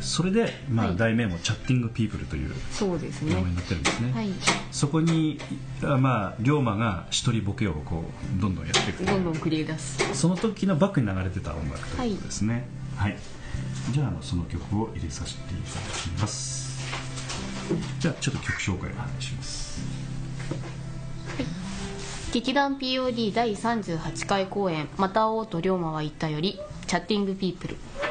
[0.00, 0.96] それで、まあはい。
[0.96, 3.34] 題名も「チャッティングピープル」というそうですね。
[3.34, 4.30] 名前になってるんですね、はい。
[4.72, 5.38] そこに
[5.82, 9.98] あまあ龍馬が一人ボケをこうどんどんやっていくどんどん繰り出す。
[10.14, 12.66] その時のバックに流れてた音楽ということですね。
[12.96, 13.16] はい、
[13.92, 16.70] じゃああのその曲を入れさせていただきます。
[18.00, 19.69] じゃあちょっと曲紹介をお願いします
[22.32, 27.76] 劇団 POD 第38回公演「また会おうと龍馬は言った」より「チャッティングピープル」「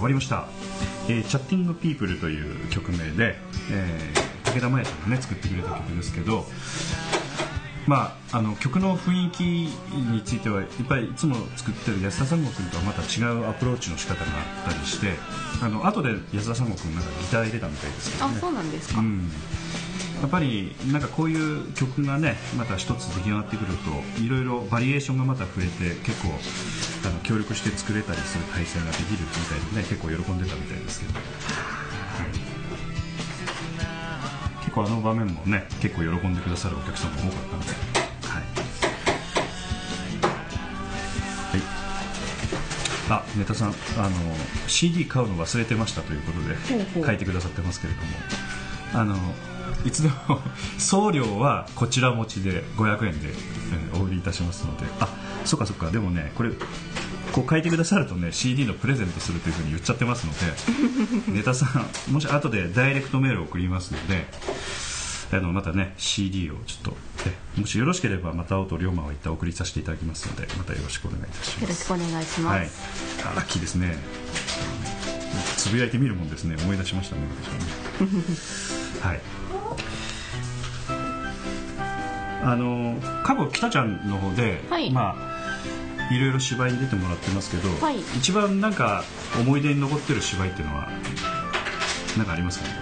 [0.00, 0.46] 終わりました
[1.08, 3.38] 「えー、チャッティング・ピープル」という曲名で、
[3.70, 6.46] えー、武田真弥さんがね作ってくれた曲ですけど
[7.86, 14.30] まあ、あの曲の雰囲気についてはやっぱりいつも作ってる安田三郷君とはまた違うアプローチの仕方が
[14.66, 15.14] あったりして
[15.60, 18.34] あの後で安田三郷君なんかギター入れたみたいですけどね。
[18.36, 19.30] あそうなんですか、うん
[20.20, 26.28] やっぱりなんかこういう曲がねまた一つ出来上がってくるといろいろバリエーションがまた増えて結構
[27.08, 31.24] あの協力して作れたりする体制ができるみたいでね結構喜んでたみたいですけど、はい。
[34.60, 37.68] 結構あの場面もね結構喜んでくださるお客さんも多かったので。
[38.28, 38.42] はい、
[41.52, 41.62] はい、
[43.08, 44.10] あネタさんあの
[44.66, 48.06] CD 買うの忘れてましたということで書いてくださってますけれども。
[48.92, 49.16] あの
[49.84, 50.40] いつでも
[50.78, 54.84] 送料はこちら持ちで500円で、えーお売りいたしますので。
[55.00, 55.08] あ
[55.44, 55.90] そっかそっか。
[55.90, 56.50] でもねこれ
[57.32, 60.32] こう書いてくださるとね CD のプレゼントするというふうに言っちゃってますの
[61.26, 61.66] で ネタさ
[62.08, 64.26] んもし後でダイレクトメールを送りますので
[65.32, 71.60] あのまたね CD をちょっとえもしよろしければまたと龍馬は一旦送りさせていただきますのでまたよろしくお願いいたします。
[71.62, 72.70] よろしくお願いします、はい、
[73.32, 73.96] あラッキーですね。
[75.56, 76.56] つぶやいてみるもんですね。
[76.60, 77.54] 思い出しましたね私は
[78.08, 78.24] ね。
[79.00, 79.39] はい
[82.42, 84.90] あの過去北ちゃんの方で、はい。
[84.90, 85.16] まあ
[86.12, 88.00] いろいろ芝居に出てもらってますけど、はい。
[88.16, 89.04] 一番なんか
[89.38, 90.88] 思い出に残ってる芝居っていうのは
[92.16, 92.74] 何かありますかね？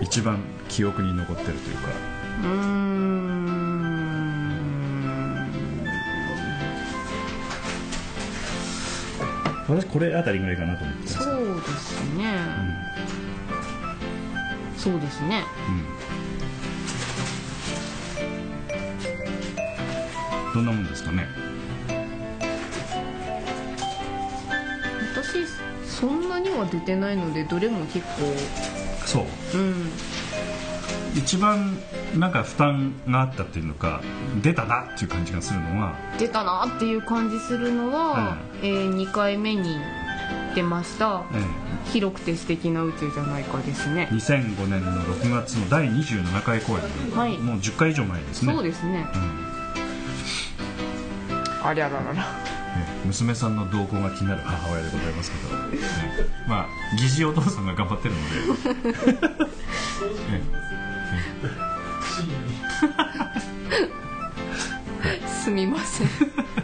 [0.00, 0.38] 一番
[0.68, 1.88] 記憶に残ってるというか。
[2.42, 2.82] うーん。
[9.68, 11.14] 私これあたりぐらいかなと思ってます。
[11.22, 12.34] そうですね、
[14.82, 15.44] そうですね。
[15.68, 15.70] う
[20.50, 20.54] ん。
[20.54, 21.28] どんなもんですかね？
[25.14, 25.46] 私
[25.88, 28.00] そんなには出てないのでどれも結
[29.06, 29.24] そう。
[29.52, 29.88] 構うん。
[31.14, 31.76] 一番
[32.16, 34.00] なんか負担があったっていうのか
[34.42, 35.94] 出たなっていう感じがするのは。
[36.18, 39.76] 出たなっていう感じするのは、え2回目に
[40.54, 41.22] 出ました。
[41.32, 41.42] え
[41.92, 44.08] 「広くて素敵な宇宙じゃないか」ですね。
[44.10, 46.82] え2005年の6月の第27回公演。
[47.10, 47.38] で、はい。
[47.38, 48.52] もう10回以上前ですね。
[48.52, 49.06] そうですね。
[49.14, 49.18] う
[51.64, 51.66] ん。
[51.66, 52.22] ありゃららら。
[52.76, 53.06] ええ。
[53.06, 55.78] 娘さんの動向が気になる母親でございますけど、え
[56.46, 56.48] え。
[56.48, 58.36] まあ疑似お父さんが頑張ってるので、
[60.30, 60.42] え。
[65.26, 66.08] すみません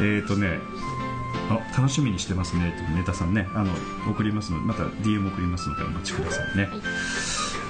[0.00, 0.58] えーとね
[1.50, 3.46] あ楽しみにしてますねってネタさんね。
[3.54, 3.72] あの
[4.10, 6.68] 送りますのでまた DM 送りますのでお待ちくださいね、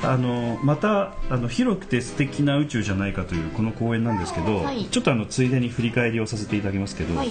[0.04, 4.84] あのまたあの広くて素敵な宇宙じゃないかというこの公演なんですけど、はい。
[4.84, 7.30] ちょっとあのついでに振り返りをさせていただきますけど、はい。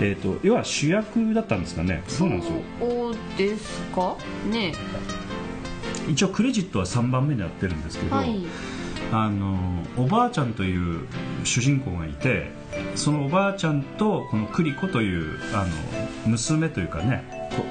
[0.00, 2.02] えー、と要は主役だったんですかね？
[2.08, 2.58] そうなんですよ。
[3.38, 4.16] ですか？
[4.50, 4.74] ね。
[6.10, 8.44] 一応クレジットは3番目にやってるんですけど、はい
[9.12, 9.56] あの
[9.96, 11.06] おばあちゃんという
[11.44, 12.50] 主人公がいて
[12.96, 15.72] そのおばあちゃんとこの栗子というあの
[16.26, 17.24] 娘というかね
[17.56, 17.64] こ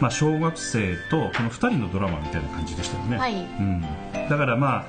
[0.00, 3.34] まあ、小学生とこの2人のドラマみたいな感じでしたよね、はい。
[3.34, 3.82] うん、
[4.28, 4.86] だからま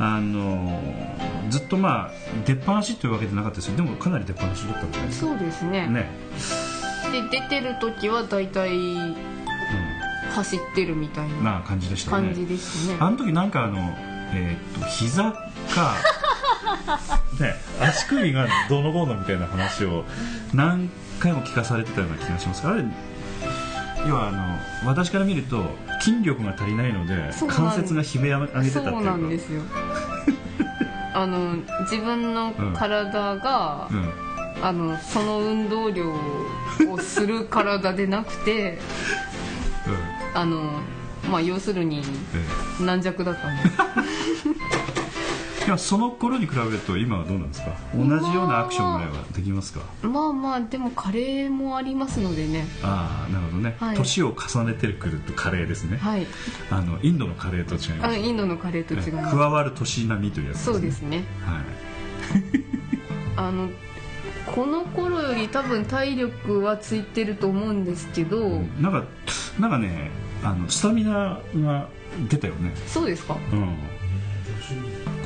[0.00, 0.80] ああの
[1.50, 2.10] ずっとまあ
[2.44, 5.84] 出っ放しというわけじゃなかったですけどでもかなり出っ放しだったんじゃないですそうですね。
[5.84, 6.10] かね、
[7.30, 9.16] で出てる時は大体う
[10.34, 12.28] 走ってるみたいん、なな感じでしたね。
[12.28, 12.96] 感じですね。
[13.00, 13.96] あの時なんかあの
[14.34, 15.32] えーっと膝
[15.74, 15.94] か
[17.40, 20.04] ね足首がどうのこうのみたいな話を
[20.52, 22.66] 何回も聞かされてたような気がします。
[22.66, 22.84] あれ
[24.06, 25.64] 要はあの私から見ると
[26.00, 28.80] 筋力が足りないので関節が悲鳴を上げてたっていうか。
[28.82, 29.62] そうなんですよ。
[31.14, 34.12] あの自分の体が、うん。
[34.60, 36.12] あのその運動量
[36.90, 38.78] をする体でなくて
[39.86, 40.40] うん。
[40.40, 40.80] あの
[41.30, 42.02] まあ要するに
[42.80, 43.78] え軟弱だったんです
[45.66, 47.76] いやその頃に比べると今はどうなんですか？
[47.94, 49.80] 同じようなアクションぐらいはできますか？
[50.00, 52.64] まあまあでもカレーもありますのでね。
[52.82, 53.96] ああなるほどね、はい。
[53.96, 56.26] 年を重ねてくるとカレーですね、はい。
[56.70, 59.36] あのインドのカレーと違いますあインドのカレーと違います。
[59.36, 61.24] 加わる年並みというやつそうですね。
[61.44, 61.64] はい。
[63.36, 63.68] あの
[64.46, 69.04] この頃より多分体力はついてると思うんですけど、なんか
[69.60, 70.10] なんかね
[70.44, 71.88] あのスタミナが
[72.28, 72.72] 出たよね。
[72.86, 73.36] そうですか？
[73.52, 73.76] うん。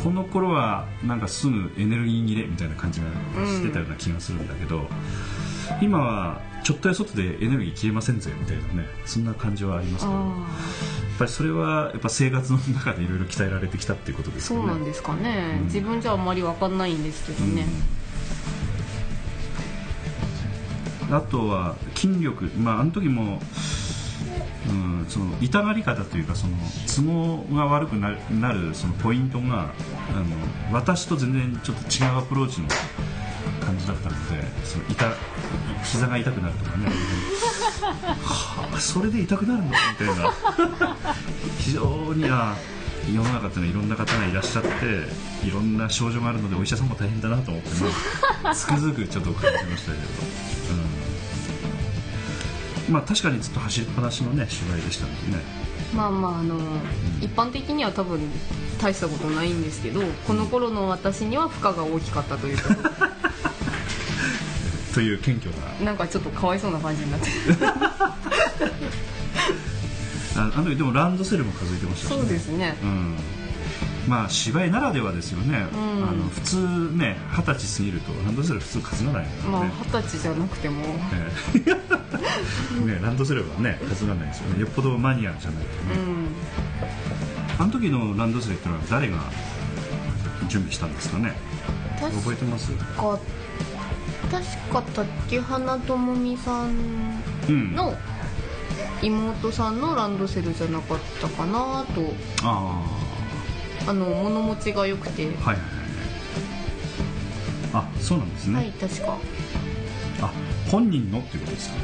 [0.02, 3.06] この頃はなんかすぐエネルギー切れみたいな感じが
[3.46, 4.88] してたような気がするんだけど、
[5.80, 10.18] 今はちょっとやそっとでエネルギー切れませんぜみたいなねそんな感じはありますけど。
[10.18, 10.22] やっ
[11.14, 14.66] あぱりそれはやっぱ生活の中でいろいろ鍛えられてきたっていうことであすよね。
[14.66, 15.64] そうなんですかね、うん。
[15.66, 17.66] 自分じゃあんまり分かんないんですけどね、
[21.08, 21.14] うん。
[21.14, 22.46] あとは筋力。
[22.56, 23.40] まああの時も
[24.68, 28.10] うん、その痛がり方というかその都合が悪くな
[28.52, 29.72] るそのポイントが
[30.10, 30.24] あの
[30.72, 32.68] 私と全然ちょっと違うアプローチの
[33.60, 35.04] 感じだったのでその痛
[35.82, 36.86] 膝が痛くなるとかね。
[38.22, 39.68] はあそれで痛くなるの？
[39.68, 40.32] みたいな。
[41.58, 42.56] 非常にあ
[43.12, 44.68] 世の中っていうのはいろんな方がいらっしゃって
[45.44, 47.74] いろんな症状があるのでお医者さんも大変だなと思ってね
[48.54, 50.04] つくづくちょっと感じましたけど。
[50.04, 50.91] うん。
[52.92, 55.42] まあ確かにずっと走りっぱなしのね芝居でしたのでね。
[55.94, 56.58] まあまああの、
[57.20, 58.20] 一般的には多分
[58.80, 62.74] 大したことないんですけどこの頃の私には負荷が大きかったというか。
[64.94, 65.86] という謙虚な。
[65.86, 67.28] なんかちょっとかわいそうな感じになって。
[70.36, 72.16] ああの時でもランドセルも数えてましたしね。
[72.20, 72.76] そうですね。
[72.82, 73.16] うん
[74.08, 75.62] まあ芝居ならではですよね、ん。
[75.62, 75.66] あ
[76.12, 76.56] の普通
[76.96, 80.82] ね二十歳過ぎるとランドセル普通担がないからね、まあ二十歳じゃなくても。
[81.14, 82.82] ええ。
[82.84, 84.60] ねランドセルはね担がないですよね。
[84.60, 86.26] よっぽどマニアじゃないとね、うん。
[87.58, 89.18] あの時のランドセルってのは誰が
[90.48, 91.32] 準備したんですかね？
[92.00, 92.72] 確覚えてます？
[92.72, 93.18] か
[94.30, 97.20] 確か竹花智美さん
[97.76, 97.94] の
[99.02, 102.12] 妹さんのランドセルじゃなかったかなと。
[102.42, 103.01] ああ
[103.92, 105.64] の物持ちが良くて、あはいはい
[107.74, 107.84] はい。
[107.86, 109.16] あそうなんですね、はい確か。
[110.20, 110.32] あ
[110.70, 111.76] 本人のっていうことですか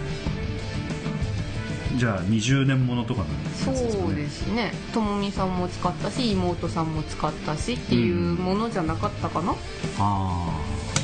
[1.97, 3.79] じゃあ20年ものとかなんですかね。
[3.91, 4.73] そうですね。
[4.95, 9.57] 智美さんも使ったし妹さんも使ったしっていうものじゃなかったかな、ああ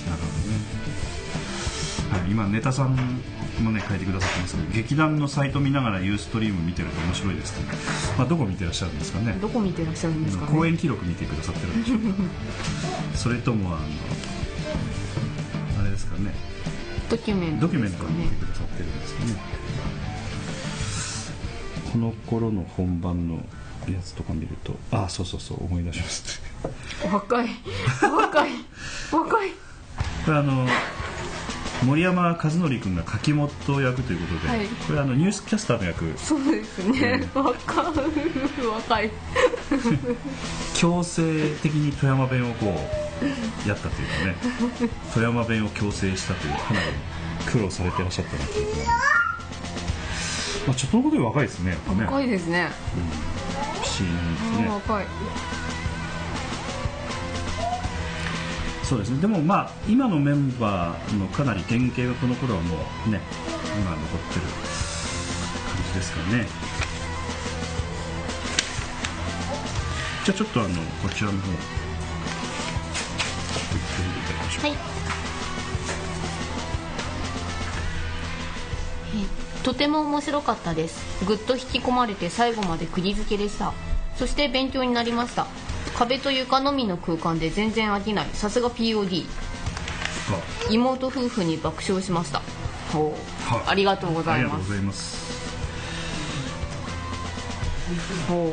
[0.09, 0.29] なるほ
[2.13, 2.97] どね、はい、今ネタさん
[3.63, 7.67] もね書いてくださってますけど劇団のサイト見ながらユーストリーム見てると面白いですね、
[8.19, 9.37] まあ、どこ見てらっしゃるんですかね。
[9.41, 10.53] どこ見てらっしゃるんですかね。
[10.53, 12.05] 公演記録見てくださってるんでしょうか
[13.17, 13.87] それともあの
[15.81, 16.33] あれですかね。
[17.09, 17.81] ドキュメンドトね。
[17.81, 19.37] キュメントを見てくださってるんですかね。
[21.93, 23.37] この頃の本番の
[23.93, 26.43] やつとか見るとあそうそうそう思い出します
[27.13, 27.49] 若い。
[28.03, 28.51] 若い。
[29.13, 29.51] 若い。
[30.25, 30.67] これあの
[31.85, 34.67] 森山和則君が柿本役ということで、はい。
[34.67, 36.13] これあのニュースキャスターの役。
[36.17, 37.57] そうですね、若い
[38.67, 39.11] 若い。
[40.75, 44.91] 強制的に富山弁をこうやったというかね。
[45.13, 46.87] 富山弁を強制したというかなり
[47.47, 48.93] 苦労されてらっしゃったなというか、
[50.67, 51.79] まあ、ちょっとのことで若いですねね。
[52.05, 52.69] 若いですね。
[53.75, 54.69] 不思議なんですね。
[54.69, 55.07] あ若い
[58.85, 59.21] そうですね。
[59.21, 63.21] でもまあ今のメンバーのかなり原型がこの頃はもうね
[63.79, 64.01] 今残っ
[64.33, 66.47] てる感じですかね。
[70.25, 71.57] じゃあちょっとあのこちらの方行っ
[73.71, 74.77] てみていただきましょうはい
[79.63, 81.25] とても面白かったです。
[81.27, 83.73] ぐっと引き込まれて最後まで釘付けでした。
[84.17, 85.47] そして勉強になりました。
[85.97, 88.27] 壁と床のみの空間で全然飽きない。
[88.33, 89.25] さすが POD
[90.71, 92.43] 妹夫婦に爆笑しました。
[92.93, 93.63] ほうはい。
[93.69, 94.51] ありがとうごあざいます。
[94.51, 95.25] りがとうございます。
[98.29, 98.53] ほ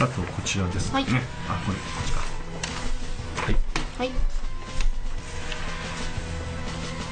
[0.00, 0.02] う。
[0.02, 1.04] あとこちらですね、はい。
[1.04, 2.20] あこれこっちか。
[3.44, 3.56] はい。
[3.98, 4.10] はい。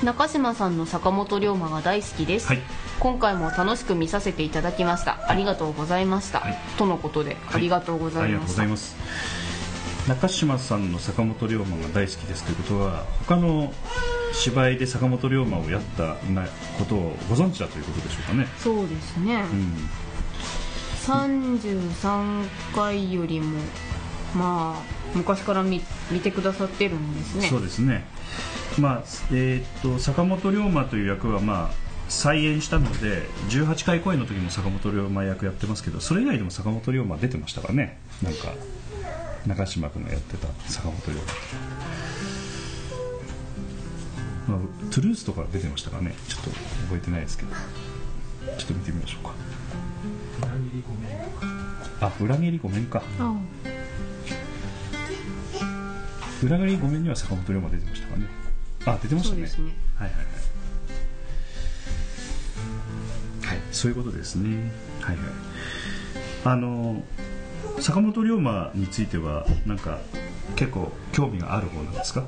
[0.05, 2.63] 中島さんの坂本龍馬が大好きです、はい
[3.03, 5.29] 今回も楽しく見させていただきました。
[5.29, 6.59] ありがとうございました、はい。
[6.79, 8.97] とのことで、ありがとうござありがとういましたございます。
[10.07, 13.73] 中島さんの坂本龍馬が大好きですということは他の
[14.33, 16.47] 芝居で坂本龍馬をやったな
[16.79, 18.47] ことをご存知だということでしょうかね。
[18.57, 19.73] そうですね、うん
[21.03, 23.59] 33回よりも
[24.37, 24.83] まあ
[25.17, 25.83] 昔から見
[26.13, 27.49] 見てくださってるんですね。
[27.49, 28.05] そうですね。
[28.79, 31.82] まあえー、と坂本龍馬という役はまあ
[32.13, 37.99] 再演したので18回公演の時も坂本龍馬役やってますけどそれ以外でも坂本龍馬出てましたからね。
[38.23, 38.53] なんか
[39.47, 41.19] 中島君がやってた坂本龍
[44.47, 46.15] 馬、まあ、トゥルースとか出てましたからね。
[46.29, 47.51] ちょっと覚えてないですけど。
[48.59, 49.35] ちょっと見てみましょうか。
[52.03, 53.03] あ裏切りごめんか。
[56.45, 58.27] 裏切りごめんには坂本龍馬出てましたからね。
[58.85, 59.43] あ出てましたね。
[59.43, 59.49] ね。
[59.97, 60.42] はいはいはい
[63.73, 64.71] そういうことですね。
[65.01, 65.27] はいはい。
[66.45, 67.03] あの
[67.81, 69.99] 坂本龍馬についてはなんか
[70.57, 72.25] 結構興味がある方なんですか？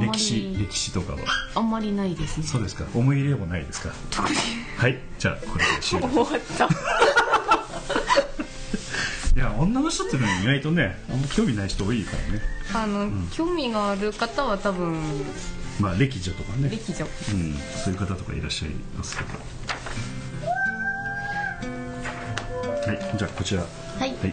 [0.00, 0.66] 歴史り。
[0.66, 1.18] 歴史とかは。
[1.54, 2.46] あんまりないですね。
[2.46, 2.84] そうですか。
[2.94, 3.90] 思い入れもないですか？
[4.10, 4.36] 特に。
[4.76, 4.98] はい。
[5.18, 6.08] じゃあこれで終了。
[6.08, 6.68] 終わった。
[9.36, 12.40] いや女の人っていうのは意外とねあんま興味ない人多いからね。
[12.74, 14.98] あの、興味がある方は多分。
[15.78, 16.70] まあ歴女とかね。
[16.70, 17.04] 歴女。
[17.04, 17.54] うん、
[17.84, 19.28] そういう方とかいらっしゃいますけど
[22.86, 23.62] はいじゃあこちら。
[23.62, 23.66] は
[23.98, 24.26] はい、いえ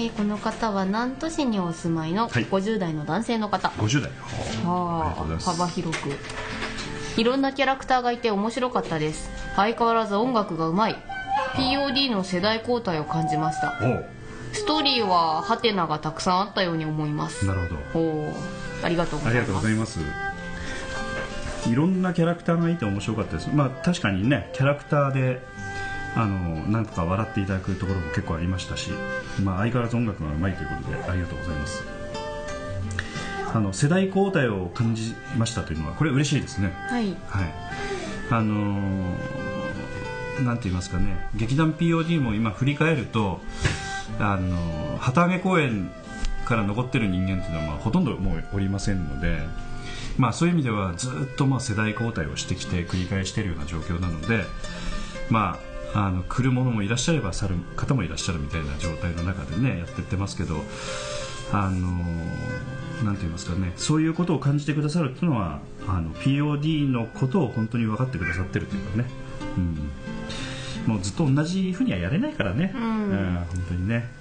[0.00, 2.44] ーこの方は南砺市にお住まいのはい。
[2.44, 4.10] 50代の男性の方、50代。
[4.10, 5.48] ありがとうございはます。
[5.48, 6.10] あ幅広く。
[7.16, 9.28] いろんなキャラクターがいて面白かったです。
[9.56, 10.96] 相変わらず音楽がうまい。
[11.54, 13.74] POD の世代交代を感じました。
[14.52, 17.44] ストーリーはハテナがたくさんあったように思います。
[17.46, 17.60] なる
[17.92, 18.32] ほど。
[18.84, 20.28] ありがとうごありがとうざいますございます。
[21.68, 23.48] いろんなキャラクターがいて面白かったです。
[23.52, 25.40] まあ確かにねキャラクターで
[26.16, 28.90] あのなんとか笑っていただくところも結構ありましたし、
[29.42, 31.84] まあ、相変わらず音楽がうまいということでありがとうございます。
[33.54, 36.72] あの世代交代を感じましたというのはこれ嬉しいですね。
[36.88, 37.16] はい。
[37.28, 37.54] はい。
[38.30, 39.38] あのー
[40.44, 41.28] なんて言いますかね。
[41.34, 43.40] 劇団 POD も今振り返ると
[44.18, 45.90] あのー旗揚げ公演
[46.44, 49.38] から残ってる人間っていうのはまあほとんどもうおりませんので
[50.16, 54.44] まあそういう意味ではずっとまあ世代交代をしてきて繰り返しているような状況なので
[55.30, 60.62] まああの来る者もいらっしゃれば去る方もいらっしゃるみたいな状態の中でねやってってますけど
[61.52, 62.04] あの
[63.04, 69.04] なんて言いますかねそういうことを感じてくださるっていうのはあの POD のことを本当に分かってくださってるというかね、
[70.86, 74.18] うん、もうずっと同じふうにはやれないからね、うん本当にね。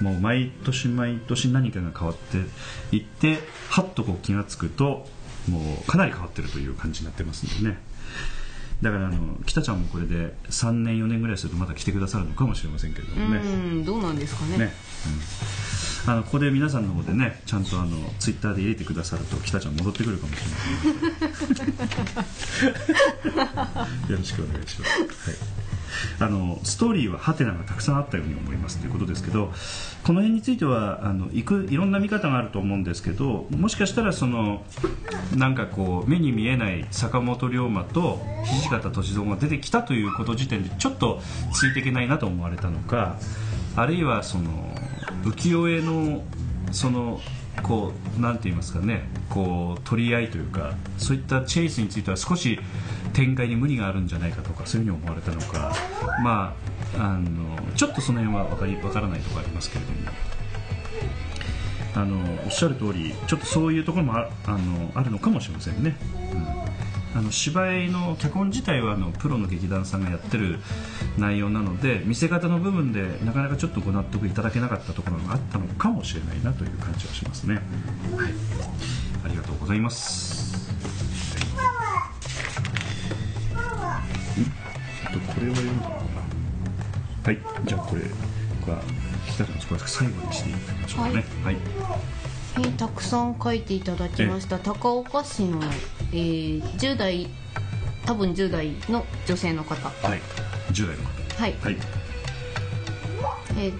[0.00, 5.06] もう毎年毎年何かが変わっていってはっとこう気がつくと
[5.46, 7.78] もうかなり変わってるという感じになってますんでね
[8.82, 14.58] だからあの北ちゃんもこれで3年4年ぐらいするとまた来てくださるのかもしれませんけれどうもね、んどうなんですかね。
[14.58, 14.72] ね、
[16.06, 20.46] うん、あのここで皆さんの方でねちゃんとあのツイッターで入れてくださると北ちゃん戻ってくるかもしれ
[21.76, 22.64] ませ
[24.08, 24.10] ん。
[24.12, 25.38] よろしくお願いします、はい、
[26.18, 29.52] あのストーリーはハテナがたくさんあったように思いますということですけど
[30.04, 34.62] この辺についてはあのいくいろんな見方があると思うんですけどもしかしたらその
[35.36, 38.20] なんかこう目に見えない坂本龍馬と
[38.62, 41.20] 土方歳三が出てきたということ時点でちょっと
[41.52, 43.18] ついていけないなと思われたのか
[43.76, 44.50] あるいはその
[45.24, 46.22] 浮世絵の
[46.72, 47.20] その
[47.62, 52.58] こうなんて言いますかねこう取り合いというかそういったチェイスについては少し
[53.12, 55.74] 展開に無理があるんじゃないかとかそういうふうに思われたのか。
[56.22, 60.30] まああのちょっとその辺は分かり分からないところありますけれども。
[61.94, 65.96] あのおっしゃる通りちょっとそういうところもああのあるのかもしれませんね、
[67.14, 70.60] うん、あの芝居の脚本自体はあのプロの劇団さんがやってる
[71.18, 77.64] 内容なので見せ方の部分でなかなかちょっとご納得いただけなかったところがあったのかもしれないなという感じはしますね、はい、
[79.24, 80.59] ありがとうございます。
[84.38, 84.44] ん。
[84.44, 86.00] とこれは読んだのかな。
[87.24, 87.38] はい。
[87.64, 88.82] じゃあこれが
[89.26, 91.24] 北ちゃんこれ最後にしていただきましょうかね。
[91.44, 91.56] はい、
[92.56, 94.58] えーたくさん書いていただきました。
[94.58, 95.60] 高岡市の、
[96.12, 97.28] えー10代
[98.06, 99.88] 多分10代の女性の方。
[99.88, 100.20] はい、
[100.72, 101.42] 10代の方。
[101.42, 101.76] はい、はい。
[103.58, 103.72] えー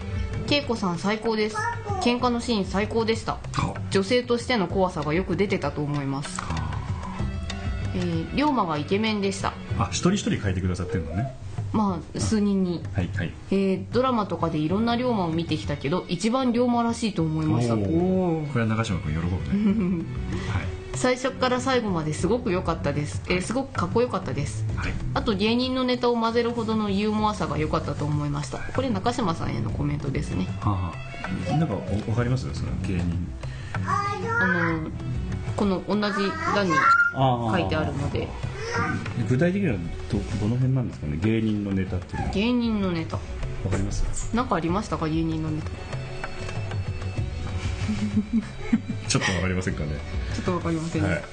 [0.53, 1.57] 恵子さん最高です。
[2.03, 3.39] 喧嘩のシーン最高でした。
[3.57, 3.75] あ。
[3.91, 6.41] 女性としての怖さがよく出てたと思います、
[7.95, 9.53] えー龍馬がイケメンでした
[9.85, 11.35] あ一人一人書いてくださってるのね。
[11.73, 13.33] まあ数人に、はいはい。
[13.51, 17.75] えードラマとかでいろんな龍馬を見てきたけど一番龍馬らしいと思いました。
[17.75, 20.05] おおこれは長嶋君喜ぶね。
[20.95, 24.65] 最初から最後まですごく良かったです、えーすごくかっこよかったです。
[24.77, 24.91] はい。
[24.91, 28.59] はいあと芸人のネタを混ぜるほどのユーモアさが良かったと思いました。
[28.59, 30.47] これ中島さんへのコメントですね。
[30.61, 30.93] はあは
[31.53, 31.57] あ。
[31.57, 31.75] なんか
[32.07, 32.49] おわかります？
[32.53, 33.05] その芸人。
[33.75, 34.91] あのー
[35.57, 36.01] この同じ
[36.57, 36.73] 欄に
[37.53, 38.29] 書いてあるので
[39.29, 39.75] 具体的には
[40.11, 41.19] どどの辺なんですかね？
[41.23, 42.33] 芸人のネタっていうのは。
[42.33, 43.17] 芸人のネタ。
[43.17, 43.23] わ
[43.71, 44.31] かります？
[44.35, 45.09] 何かありましたか？
[45.09, 45.71] 芸人のネタ。
[49.09, 49.89] ちょっとわかりませんかね？
[50.35, 51.25] ちょっとわかりませんね、はいはい。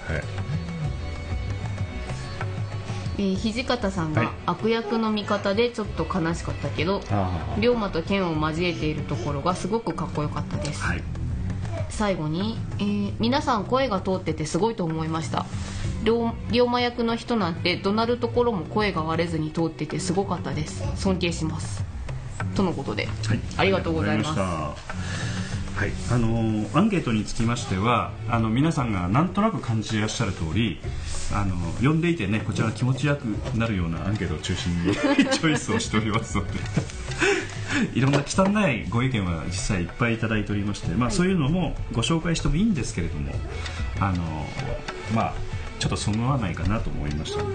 [3.19, 4.25] えー土方さんはい。
[4.25, 11.03] が悪役の味方でちょっと悲しかったけど、あ龍馬と剣を交えているところがすごくかっこよかったです、はい。
[11.89, 15.45] 最後に、えー皆さん声が通っててすごいと思いました
[16.07, 20.81] 龍龍馬役の人なんて怒鳴るところも声が割れずに通っててすごかったです。
[20.95, 21.83] 尊敬します。
[22.55, 24.39] とのことで、はい、ありがとうございます。
[24.39, 30.79] はい、あのーアンケートにつきましてはあの皆さんがなんとなく感じていらっしゃる通り
[31.31, 36.53] あの読んでいてねこちらが気持ちよくなるようなアンケートを中心にチョイスをしておりますので
[37.93, 43.31] いろんな汚いご意見は実際いっぱいいただいておりまして、まあ、そういうのもご紹介してもいいんですけれども
[43.99, 45.33] あのーまあ
[45.79, 47.49] ちょっとそのわないかなと思いました、ま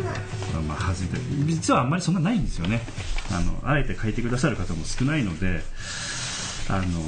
[0.59, 1.25] あ、まあ外れて。
[1.47, 2.81] 実はあんまりそんなないんですよね。
[3.31, 5.61] あのあえて書いてくださる方も少ないので
[6.69, 7.01] あの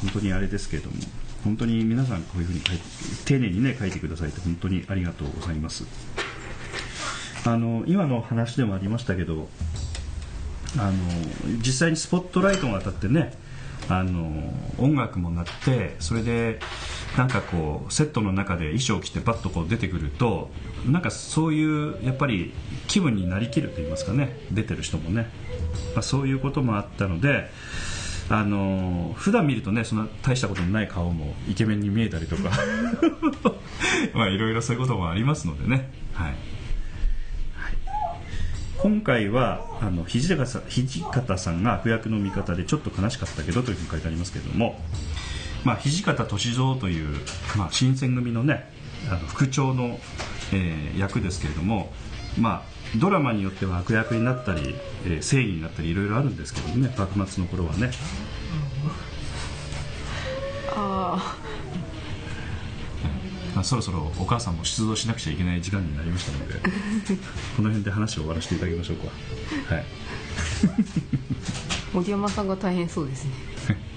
[0.00, 0.96] 本当にあれですけれども。
[1.44, 2.82] 本当に皆さんこういうふうに書いて
[3.26, 5.84] 丁寧にね書いてくださいって本当にありがとうございます。
[7.46, 9.48] あの今の話でもありましたけど
[10.78, 10.92] あの
[11.58, 13.34] 実際にスポットライトが当たってね
[13.90, 16.58] あの音楽も鳴ってそれで
[17.16, 20.50] なんかこうセットの中で衣装を着てバッとこう出てくると
[20.86, 22.52] なんかそういうやっぱり
[22.88, 24.36] 気分になりきると言いますかね。
[24.50, 25.30] 出てる人もね、
[25.94, 27.48] まあ、そういうこともあったので
[28.28, 32.50] あの普段見るとねそんな大したことのない顔もイケメンに見えたりとか。
[34.14, 35.90] まあいろいろそういうこともありますのでね。
[36.14, 36.34] はい。
[38.78, 44.78] 今回はあの土方さん土方さんが悪役の味方でちょっと悲しかったけどというふうに書いてありますけれども、
[45.64, 47.16] まあ、土方歳三という、
[47.56, 48.70] まあ、新選組のね
[49.08, 49.98] あの副長の、
[50.52, 51.92] えー役ですけれども、
[52.38, 57.90] まあ、ドラマによっては悪役になったり、えー正義になったりいろいろあるんですけどもね幕末の頃はね。
[60.76, 61.36] あ
[63.54, 66.54] まあ、そろそろお母さんも出動しなくちゃいけない時間になりましたので
[67.56, 69.74] この辺で話を終わらせていただきましょうか。
[69.74, 69.84] はい。
[71.94, 73.30] 森山さんが大変そうですね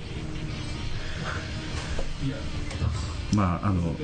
[3.36, 3.96] まああの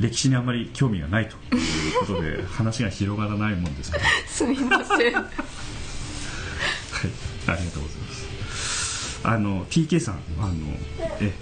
[0.00, 1.58] 歴史にあまり興味がないとい
[1.96, 4.96] うことで話が広がらないもんですから、はい、すみません。
[4.96, 5.20] ありがと
[7.80, 9.20] うございます。
[9.24, 10.54] あの TK さんあの
[11.20, 11.32] え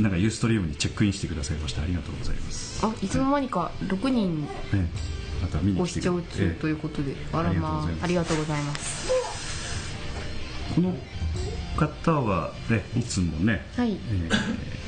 [0.00, 4.48] なんかユーストリームにチェックインしてくださいましてありがとうございます、あいつの間にか6人ね、
[5.40, 8.00] また見にご視聴中とえいうことで、あらありがとうごまざいます。
[8.00, 9.12] あありがとうございます。
[10.72, 10.94] えこの
[11.78, 13.92] 方はねいつもね、はい。
[13.92, 14.34] えー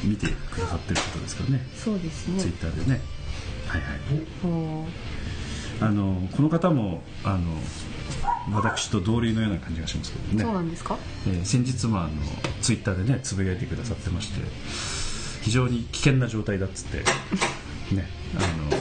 [0.02, 1.66] 見てくださってる方ですからね。
[1.76, 2.40] そうですね。
[2.40, 3.00] ツイッターでね。
[3.68, 3.86] はいは
[4.42, 4.46] い。
[4.46, 4.86] も
[5.80, 7.40] あのこの方もあの
[8.58, 10.44] 私と同類のような感じがしますけどう、ね。
[10.44, 10.96] そうなんですか？
[11.26, 12.10] えー先日もあの
[12.62, 14.40] ツイッターでねつぶやいてくださってまして
[15.42, 16.98] 非常に危険な状態だっつって
[17.94, 18.40] ねあ
[18.72, 18.78] の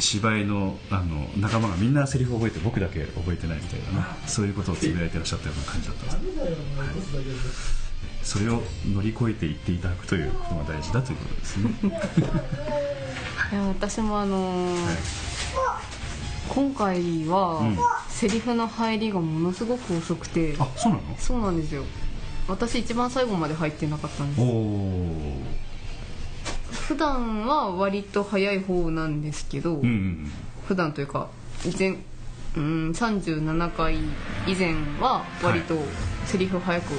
[0.00, 7.24] 芝居のあの仲間がみんなセリフを覚えて僕だけ覚えてないみたいなねそういうことをつぶやいてらっしゃったような感じだったんです、はい。
[8.22, 11.70] それを乗り越えていっていただくということが大事だということですね。
[13.52, 13.54] い。
[13.54, 14.78] や私もあのー
[16.48, 17.76] 今回は、うん。
[18.08, 20.56] セリフの入りがものすごく遅くて。
[20.58, 21.02] あそうなの？
[21.18, 21.84] そうなんですよ。
[22.48, 24.54] 私一番最後まで入ってなかったんでおすお
[26.88, 30.30] 普段は割と早い方なんですけど、うんうん
[30.66, 31.28] 普段というか
[31.78, 31.96] 前
[32.56, 33.96] うん37回
[34.46, 35.76] 以前は割と
[36.24, 36.92] セリフ早く、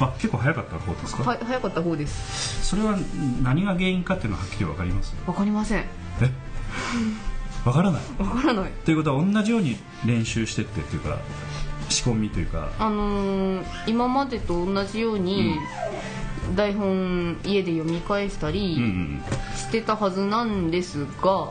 [0.00, 2.64] あ結構早かった方ですか、は早かった方です。
[2.64, 2.96] それは
[3.42, 5.14] 何が原因かっていうのははっきり分かります？
[5.26, 5.80] わかりません。
[5.80, 5.84] え？
[7.64, 8.02] 分からない。
[8.18, 8.70] わからない。
[8.84, 11.18] ということは同じように練習してってっていうか
[11.88, 12.70] 仕込みというか。
[12.78, 15.54] あのー今までと同じように、
[16.54, 19.22] 台本家で読み返したりん
[19.56, 21.50] してたはずなんですが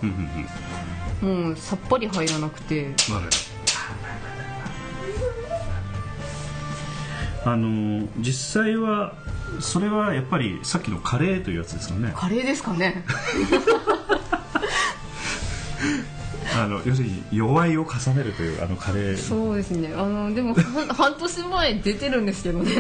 [1.21, 2.93] もうさっぱり入らなくて。
[7.47, 9.13] あのー実際は
[9.59, 12.11] それはやっぱりさっきのカレーというやつですかね。
[12.15, 13.05] カレーですかね
[16.55, 19.17] あの要するに弱いを重ねるというあのカレー。
[19.17, 19.93] そうですね。
[19.95, 22.71] あのでも半半年前出てるんですけどね。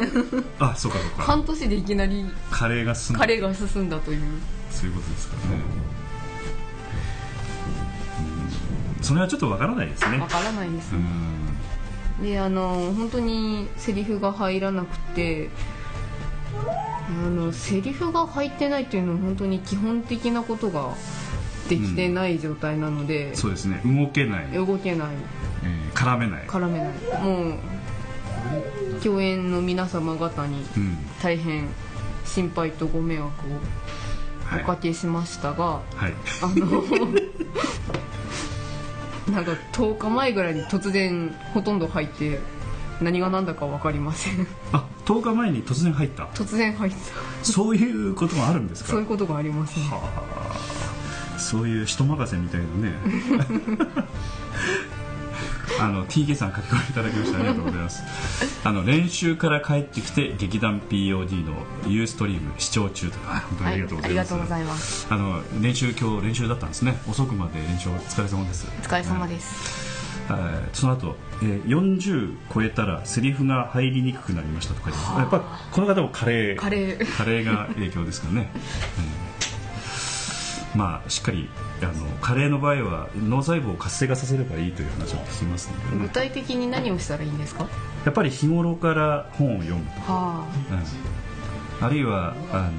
[0.59, 1.23] あそうかそうか。
[1.23, 4.21] 半年でいきなりカレーが進んカレーが進んだという。
[4.71, 5.41] そういうことですかね。
[8.99, 9.03] うん。
[9.03, 10.19] それはちょっとわからないですね。
[10.19, 10.93] わからないです。
[10.93, 12.25] うん。
[12.25, 15.49] であの本当にセリフが入らなくて
[17.07, 20.95] あのセリフが入ってないっていうのは本当に基本的なことが
[21.69, 23.81] できてない状態なので、そうですね。
[23.85, 25.07] 動けない、え動けない。
[25.63, 26.89] ー絡めない、絡めない。
[27.23, 27.55] もう
[29.03, 30.97] 共演の皆様方にうん。
[31.21, 31.67] 大変
[32.25, 33.31] 心配とご迷惑を
[34.45, 34.63] はい。
[34.63, 36.13] おかけしましたが、はい。
[36.43, 36.83] あの
[39.33, 42.39] なんか10日前ぐらいに突然ほとんど入って
[43.01, 44.45] 何が何だか分かりません。
[44.71, 46.25] あ10日前に突然入った。
[46.35, 46.97] 突然入った。
[47.43, 48.91] そういうこともあるんですか？
[48.91, 49.85] そういうことがありますね
[51.37, 52.95] そういう人任せみたいなね。
[55.79, 58.03] あの TK さん書き込みいただきましてありがとうございます。
[58.63, 61.53] あの練習から帰ってきて劇団 POD の
[61.87, 65.07] ユーストリーム視聴中とか本当にありがとうございます、はいありがとうございます。
[65.09, 66.97] あの練習今日練習だったんですね。
[67.09, 68.67] 遅くまで練習お疲れ様です。
[68.67, 70.41] お疲れ様です、はい。
[70.73, 76.55] その後、えー、40超えたらセリフが入りにくくなりましたとかやっぱこの方もカレー。
[76.55, 77.17] カレー。
[77.17, 78.49] カレーが影響ですかね、
[78.97, 79.24] う ん
[80.75, 81.49] まあしっかり
[81.81, 87.67] あのカレーの場合は脳細胞を活性化させればいいという話を聞きますので、ね具、体的に何をしたらいいんですか？
[88.03, 90.47] やっぱり日頃から本を読むとか、は
[91.81, 91.85] うん。
[91.85, 92.69] あるいはあ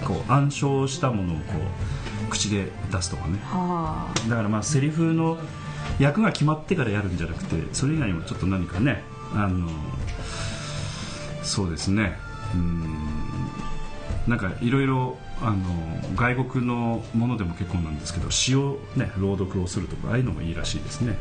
[0.00, 1.42] のこう暗唱したものをこ
[2.28, 3.38] う口で出すとかね。
[4.28, 5.38] だからまあセリフの
[5.98, 9.02] 役が決まってからやるんじゃなくてそれ以外にもちょっと何かね
[9.34, 9.68] あの
[11.42, 12.18] そうですね。
[12.54, 13.09] うん
[14.26, 15.56] なんかいろいろあの
[16.14, 21.16] 外国のものでも結構なんですけど詩をね朗読をするとかああいうのもいいらしいですね。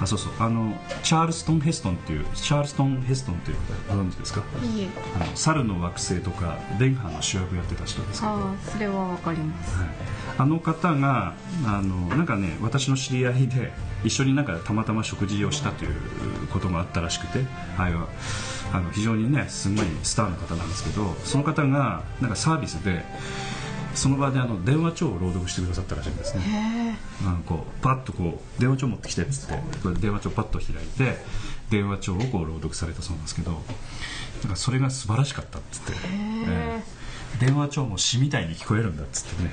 [0.00, 0.32] あそうそう。
[0.40, 3.56] あのチャールストン・ヘストンっていうチャールストン・ヘストンっていう
[3.88, 4.42] 方ご存知ですか？
[4.62, 4.88] いいえ。
[5.14, 8.32] あの猿の惑星とかデンハーの主役やってた人ですけど。
[8.32, 9.78] ああそれは分かります。
[9.78, 9.88] はい。
[10.38, 11.34] あの方が
[11.66, 13.72] あのなんかね私の知り合いで
[14.02, 15.94] 一緒になんかたまたま食事をしたという
[16.52, 17.40] ことがあったらしくて
[17.76, 18.08] はあの
[18.92, 23.04] 非常にねすごいスターの方なんですけどその方がなんかサービスで
[23.94, 26.98] その場であの電話帳を朗読してくださったらしいんですね。
[27.24, 31.18] なんかこうパッとこう電話帳持ってきてっつって電話帳パッと開いて
[31.70, 33.60] 電話帳をこう朗読されたそうなんですけどなん
[34.50, 35.92] かそれが素晴らしかったっつって、
[36.48, 36.82] え
[37.40, 37.44] え。
[37.44, 39.50] 電話帳も詩みたいに聞こえるんだっつってね。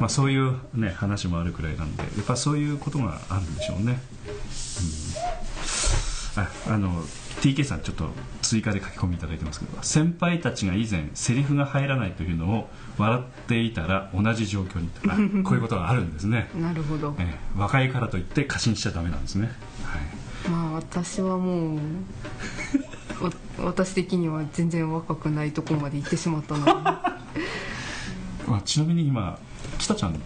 [0.00, 4.99] まあ、そういう、ね、話もあるくらいなんでやっぱそういうことがあるんでしょうね、うん、
[6.42, 7.02] ああの
[7.40, 8.08] TK さんちょっと
[8.42, 12.68] 追加で書き込みいただいてますけど先輩たちが以前セリフが入らないというのを
[12.98, 17.14] 笑っていたら同じ状況にあこういうことがあるんですね、 なるほど。
[17.18, 19.50] ええ若いからといって過信しちゃダメなんですね、
[19.84, 21.78] はい、まあ私はもう
[23.24, 26.72] わ私的には全然若くないとこまで行ってしまったので。
[28.48, 29.38] まあ、ちなみに今
[29.78, 30.18] 北ちゃんは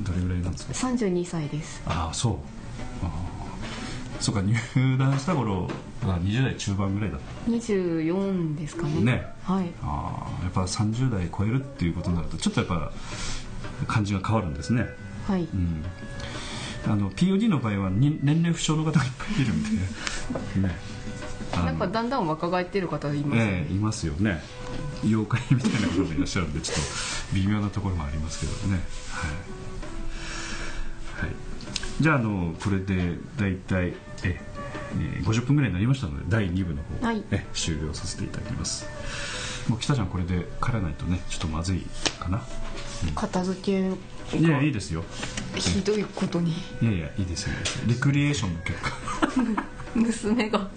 [0.00, 1.82] どれぐらいなんですか？32歳です。
[1.86, 2.55] ああそう
[4.20, 5.68] そうか入団した頃
[6.04, 8.94] は20代中盤ぐらいだっ24ですかね。
[8.94, 9.26] たね。
[9.42, 9.72] はい。
[9.82, 12.92] ああやっぱ30代超えるっていうことになるとちょっとやっぱ
[13.86, 14.86] 感じが変わるんですね。
[15.26, 15.42] はい。
[15.42, 15.84] うん。
[16.86, 19.70] あの POD の場合はに年齢不詳の方がいっぱいいるんで。
[20.68, 20.76] ね。
[21.54, 23.66] なんかだんだん若返ってる方いますよね。
[23.66, 24.42] ええいますよね。
[25.04, 26.82] 妖怪みたいな方もいらっしゃるんでちょっと
[27.34, 28.80] 微妙なところもありますけどね。
[29.10, 29.26] は
[31.26, 31.36] い、はい、
[32.00, 33.94] じゃああのこれで大体
[34.24, 34.56] ええ
[35.22, 37.22] 50分ぐらいになりましたので第2部の方、はい。
[37.30, 38.86] え終了させていただきます。
[39.68, 41.82] もう北ちゃんこれで帰らないとねちょっとまずい
[42.18, 42.42] かな。
[43.14, 43.90] 片付け
[44.38, 45.04] いやいいですよ。
[45.54, 46.52] ひどいことに。
[46.52, 47.52] いやいやいいですよ。
[47.52, 48.92] いいですよレクリエーションの結果、
[49.94, 50.70] 娘が。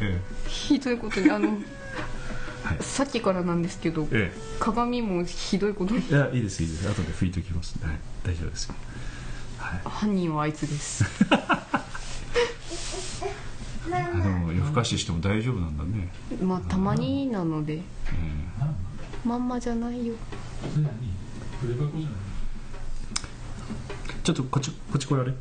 [0.00, 2.78] えひどいことにあのはい。
[2.80, 4.38] さっきからなんですけどええ。
[4.58, 6.04] 鏡もひどいことに。
[6.10, 6.88] えいやいいですいいです。
[6.88, 7.76] 後で拭いておきます。
[7.82, 7.96] はい。
[8.24, 8.74] 大丈夫ですよ。
[9.58, 9.80] はい。
[9.84, 11.04] 犯人はあいつです
[13.92, 16.12] あでも夜更かししても大丈夫なんだね、
[16.42, 17.76] まあたまになので。
[17.76, 17.82] え
[19.24, 20.14] まんまじゃないよ。
[20.76, 20.86] え
[24.22, 25.32] ちょっとこっちこっち来られ。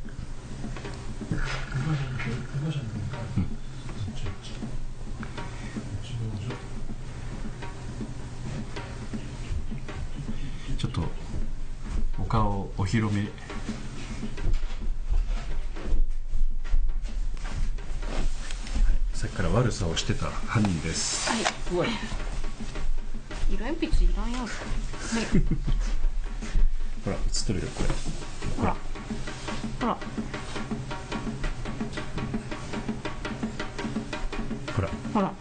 [10.78, 11.02] ちょっと
[12.20, 13.30] お顔お披露目
[19.54, 21.30] 悪さをしてた犯人です。
[21.30, 21.90] はい。
[23.52, 24.50] 色鉛筆いらんやんはい
[27.06, 27.90] ほら映ってるよこれ。
[28.58, 28.76] ほら。
[29.80, 29.98] ほら。
[34.74, 34.90] ほら。
[35.14, 35.32] ほら。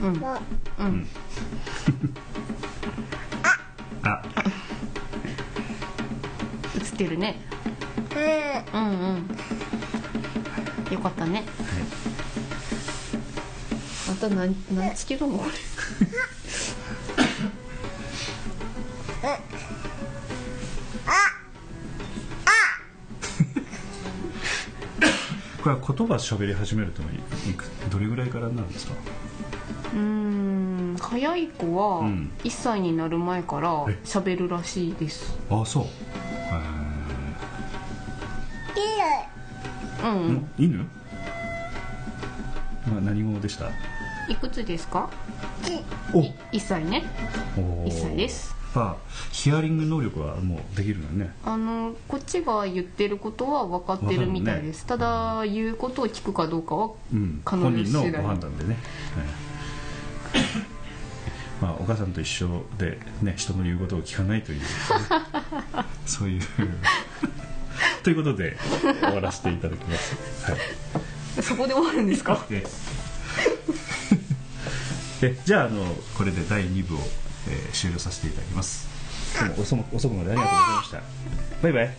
[0.00, 0.06] うん。
[0.06, 1.06] うん。
[4.02, 4.22] あ。
[6.74, 7.40] 映ってるね。
[8.74, 8.86] うんう
[9.18, 9.45] ん
[10.90, 11.44] よかったね。
[14.08, 15.38] あんた何何つけるの？
[15.38, 15.50] これ。
[25.62, 28.94] これは言葉喋り始めるといいくどれぐらいからなんですか？
[29.94, 32.30] うーん早い子はうん。
[32.44, 33.98] 1歳になる前からえ。
[34.04, 35.36] 喋るらしいです。
[35.50, 35.86] あそう
[40.08, 40.84] ん、えーん犬、ま
[42.98, 43.70] あ、何語でした？
[44.28, 45.08] いくつですか？
[46.12, 46.20] お。
[46.52, 47.04] 1歳ね。
[47.56, 48.54] お1歳です。
[48.74, 48.96] まあ
[49.32, 51.32] ヒアリング能力はもうできるのね。
[51.44, 58.76] あのこっちが言ってることは分かってるみたいです、ただ言うことを聞くかどうかはうん、可能本人のご判断でね、
[59.16, 59.24] はい。
[61.62, 64.60] まあ、お母さんと一緒で、ね、人の言うことを聞かないという、
[66.04, 66.42] そういう
[68.02, 68.56] ということで
[69.00, 70.16] 終わらせていただきます。
[70.50, 72.44] はい、そこで終わるんですか？
[75.22, 75.82] えじゃああの
[76.16, 76.98] これで第2部を、
[77.48, 78.86] えー、終了させていただきます。
[79.38, 81.02] 今日も遅遅くまでありがとうございました。
[81.62, 81.90] バイバイ。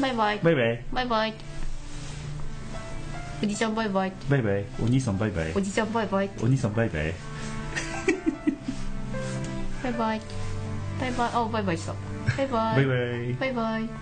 [0.00, 0.38] バイバイ。
[0.42, 0.84] バイバイ。
[0.92, 1.34] バイバイ。
[3.42, 4.12] おじちゃんバイバイ。
[4.28, 4.64] バイバイ。
[4.80, 5.52] お兄さんバイバイ。
[5.54, 6.30] おじちゃんバイバイ。
[6.42, 7.14] お兄さんバイバイ。
[9.82, 10.20] バイバイ。
[11.00, 11.30] バイバイ。
[11.34, 11.94] あ、バイバイした。
[12.36, 12.76] バイバイ。
[12.76, 13.34] バイバイ。
[13.34, 14.01] バイバイ。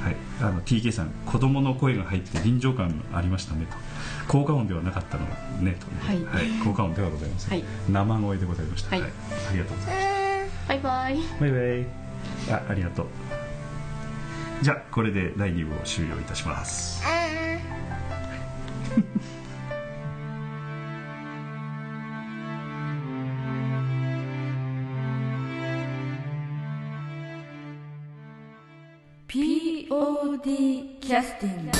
[0.00, 3.76] はい、あの TK さん子供の声が入って臨場感ありましたねと。
[4.28, 5.26] 効果音ではなかったの
[5.60, 5.86] ねと。
[5.88, 6.46] ねはい。
[6.64, 7.64] 効果音ではございません、はい。
[7.90, 9.02] 生声でございました、はい。
[9.02, 9.06] あ
[9.52, 10.20] りがとうございまし
[10.68, 11.18] バイバイ。
[11.18, 11.86] たバイバイ。
[12.50, 13.06] あありがとう。
[14.62, 17.02] じゃあこれで第2部を終了いたします
[29.90, 31.72] POD キャスティング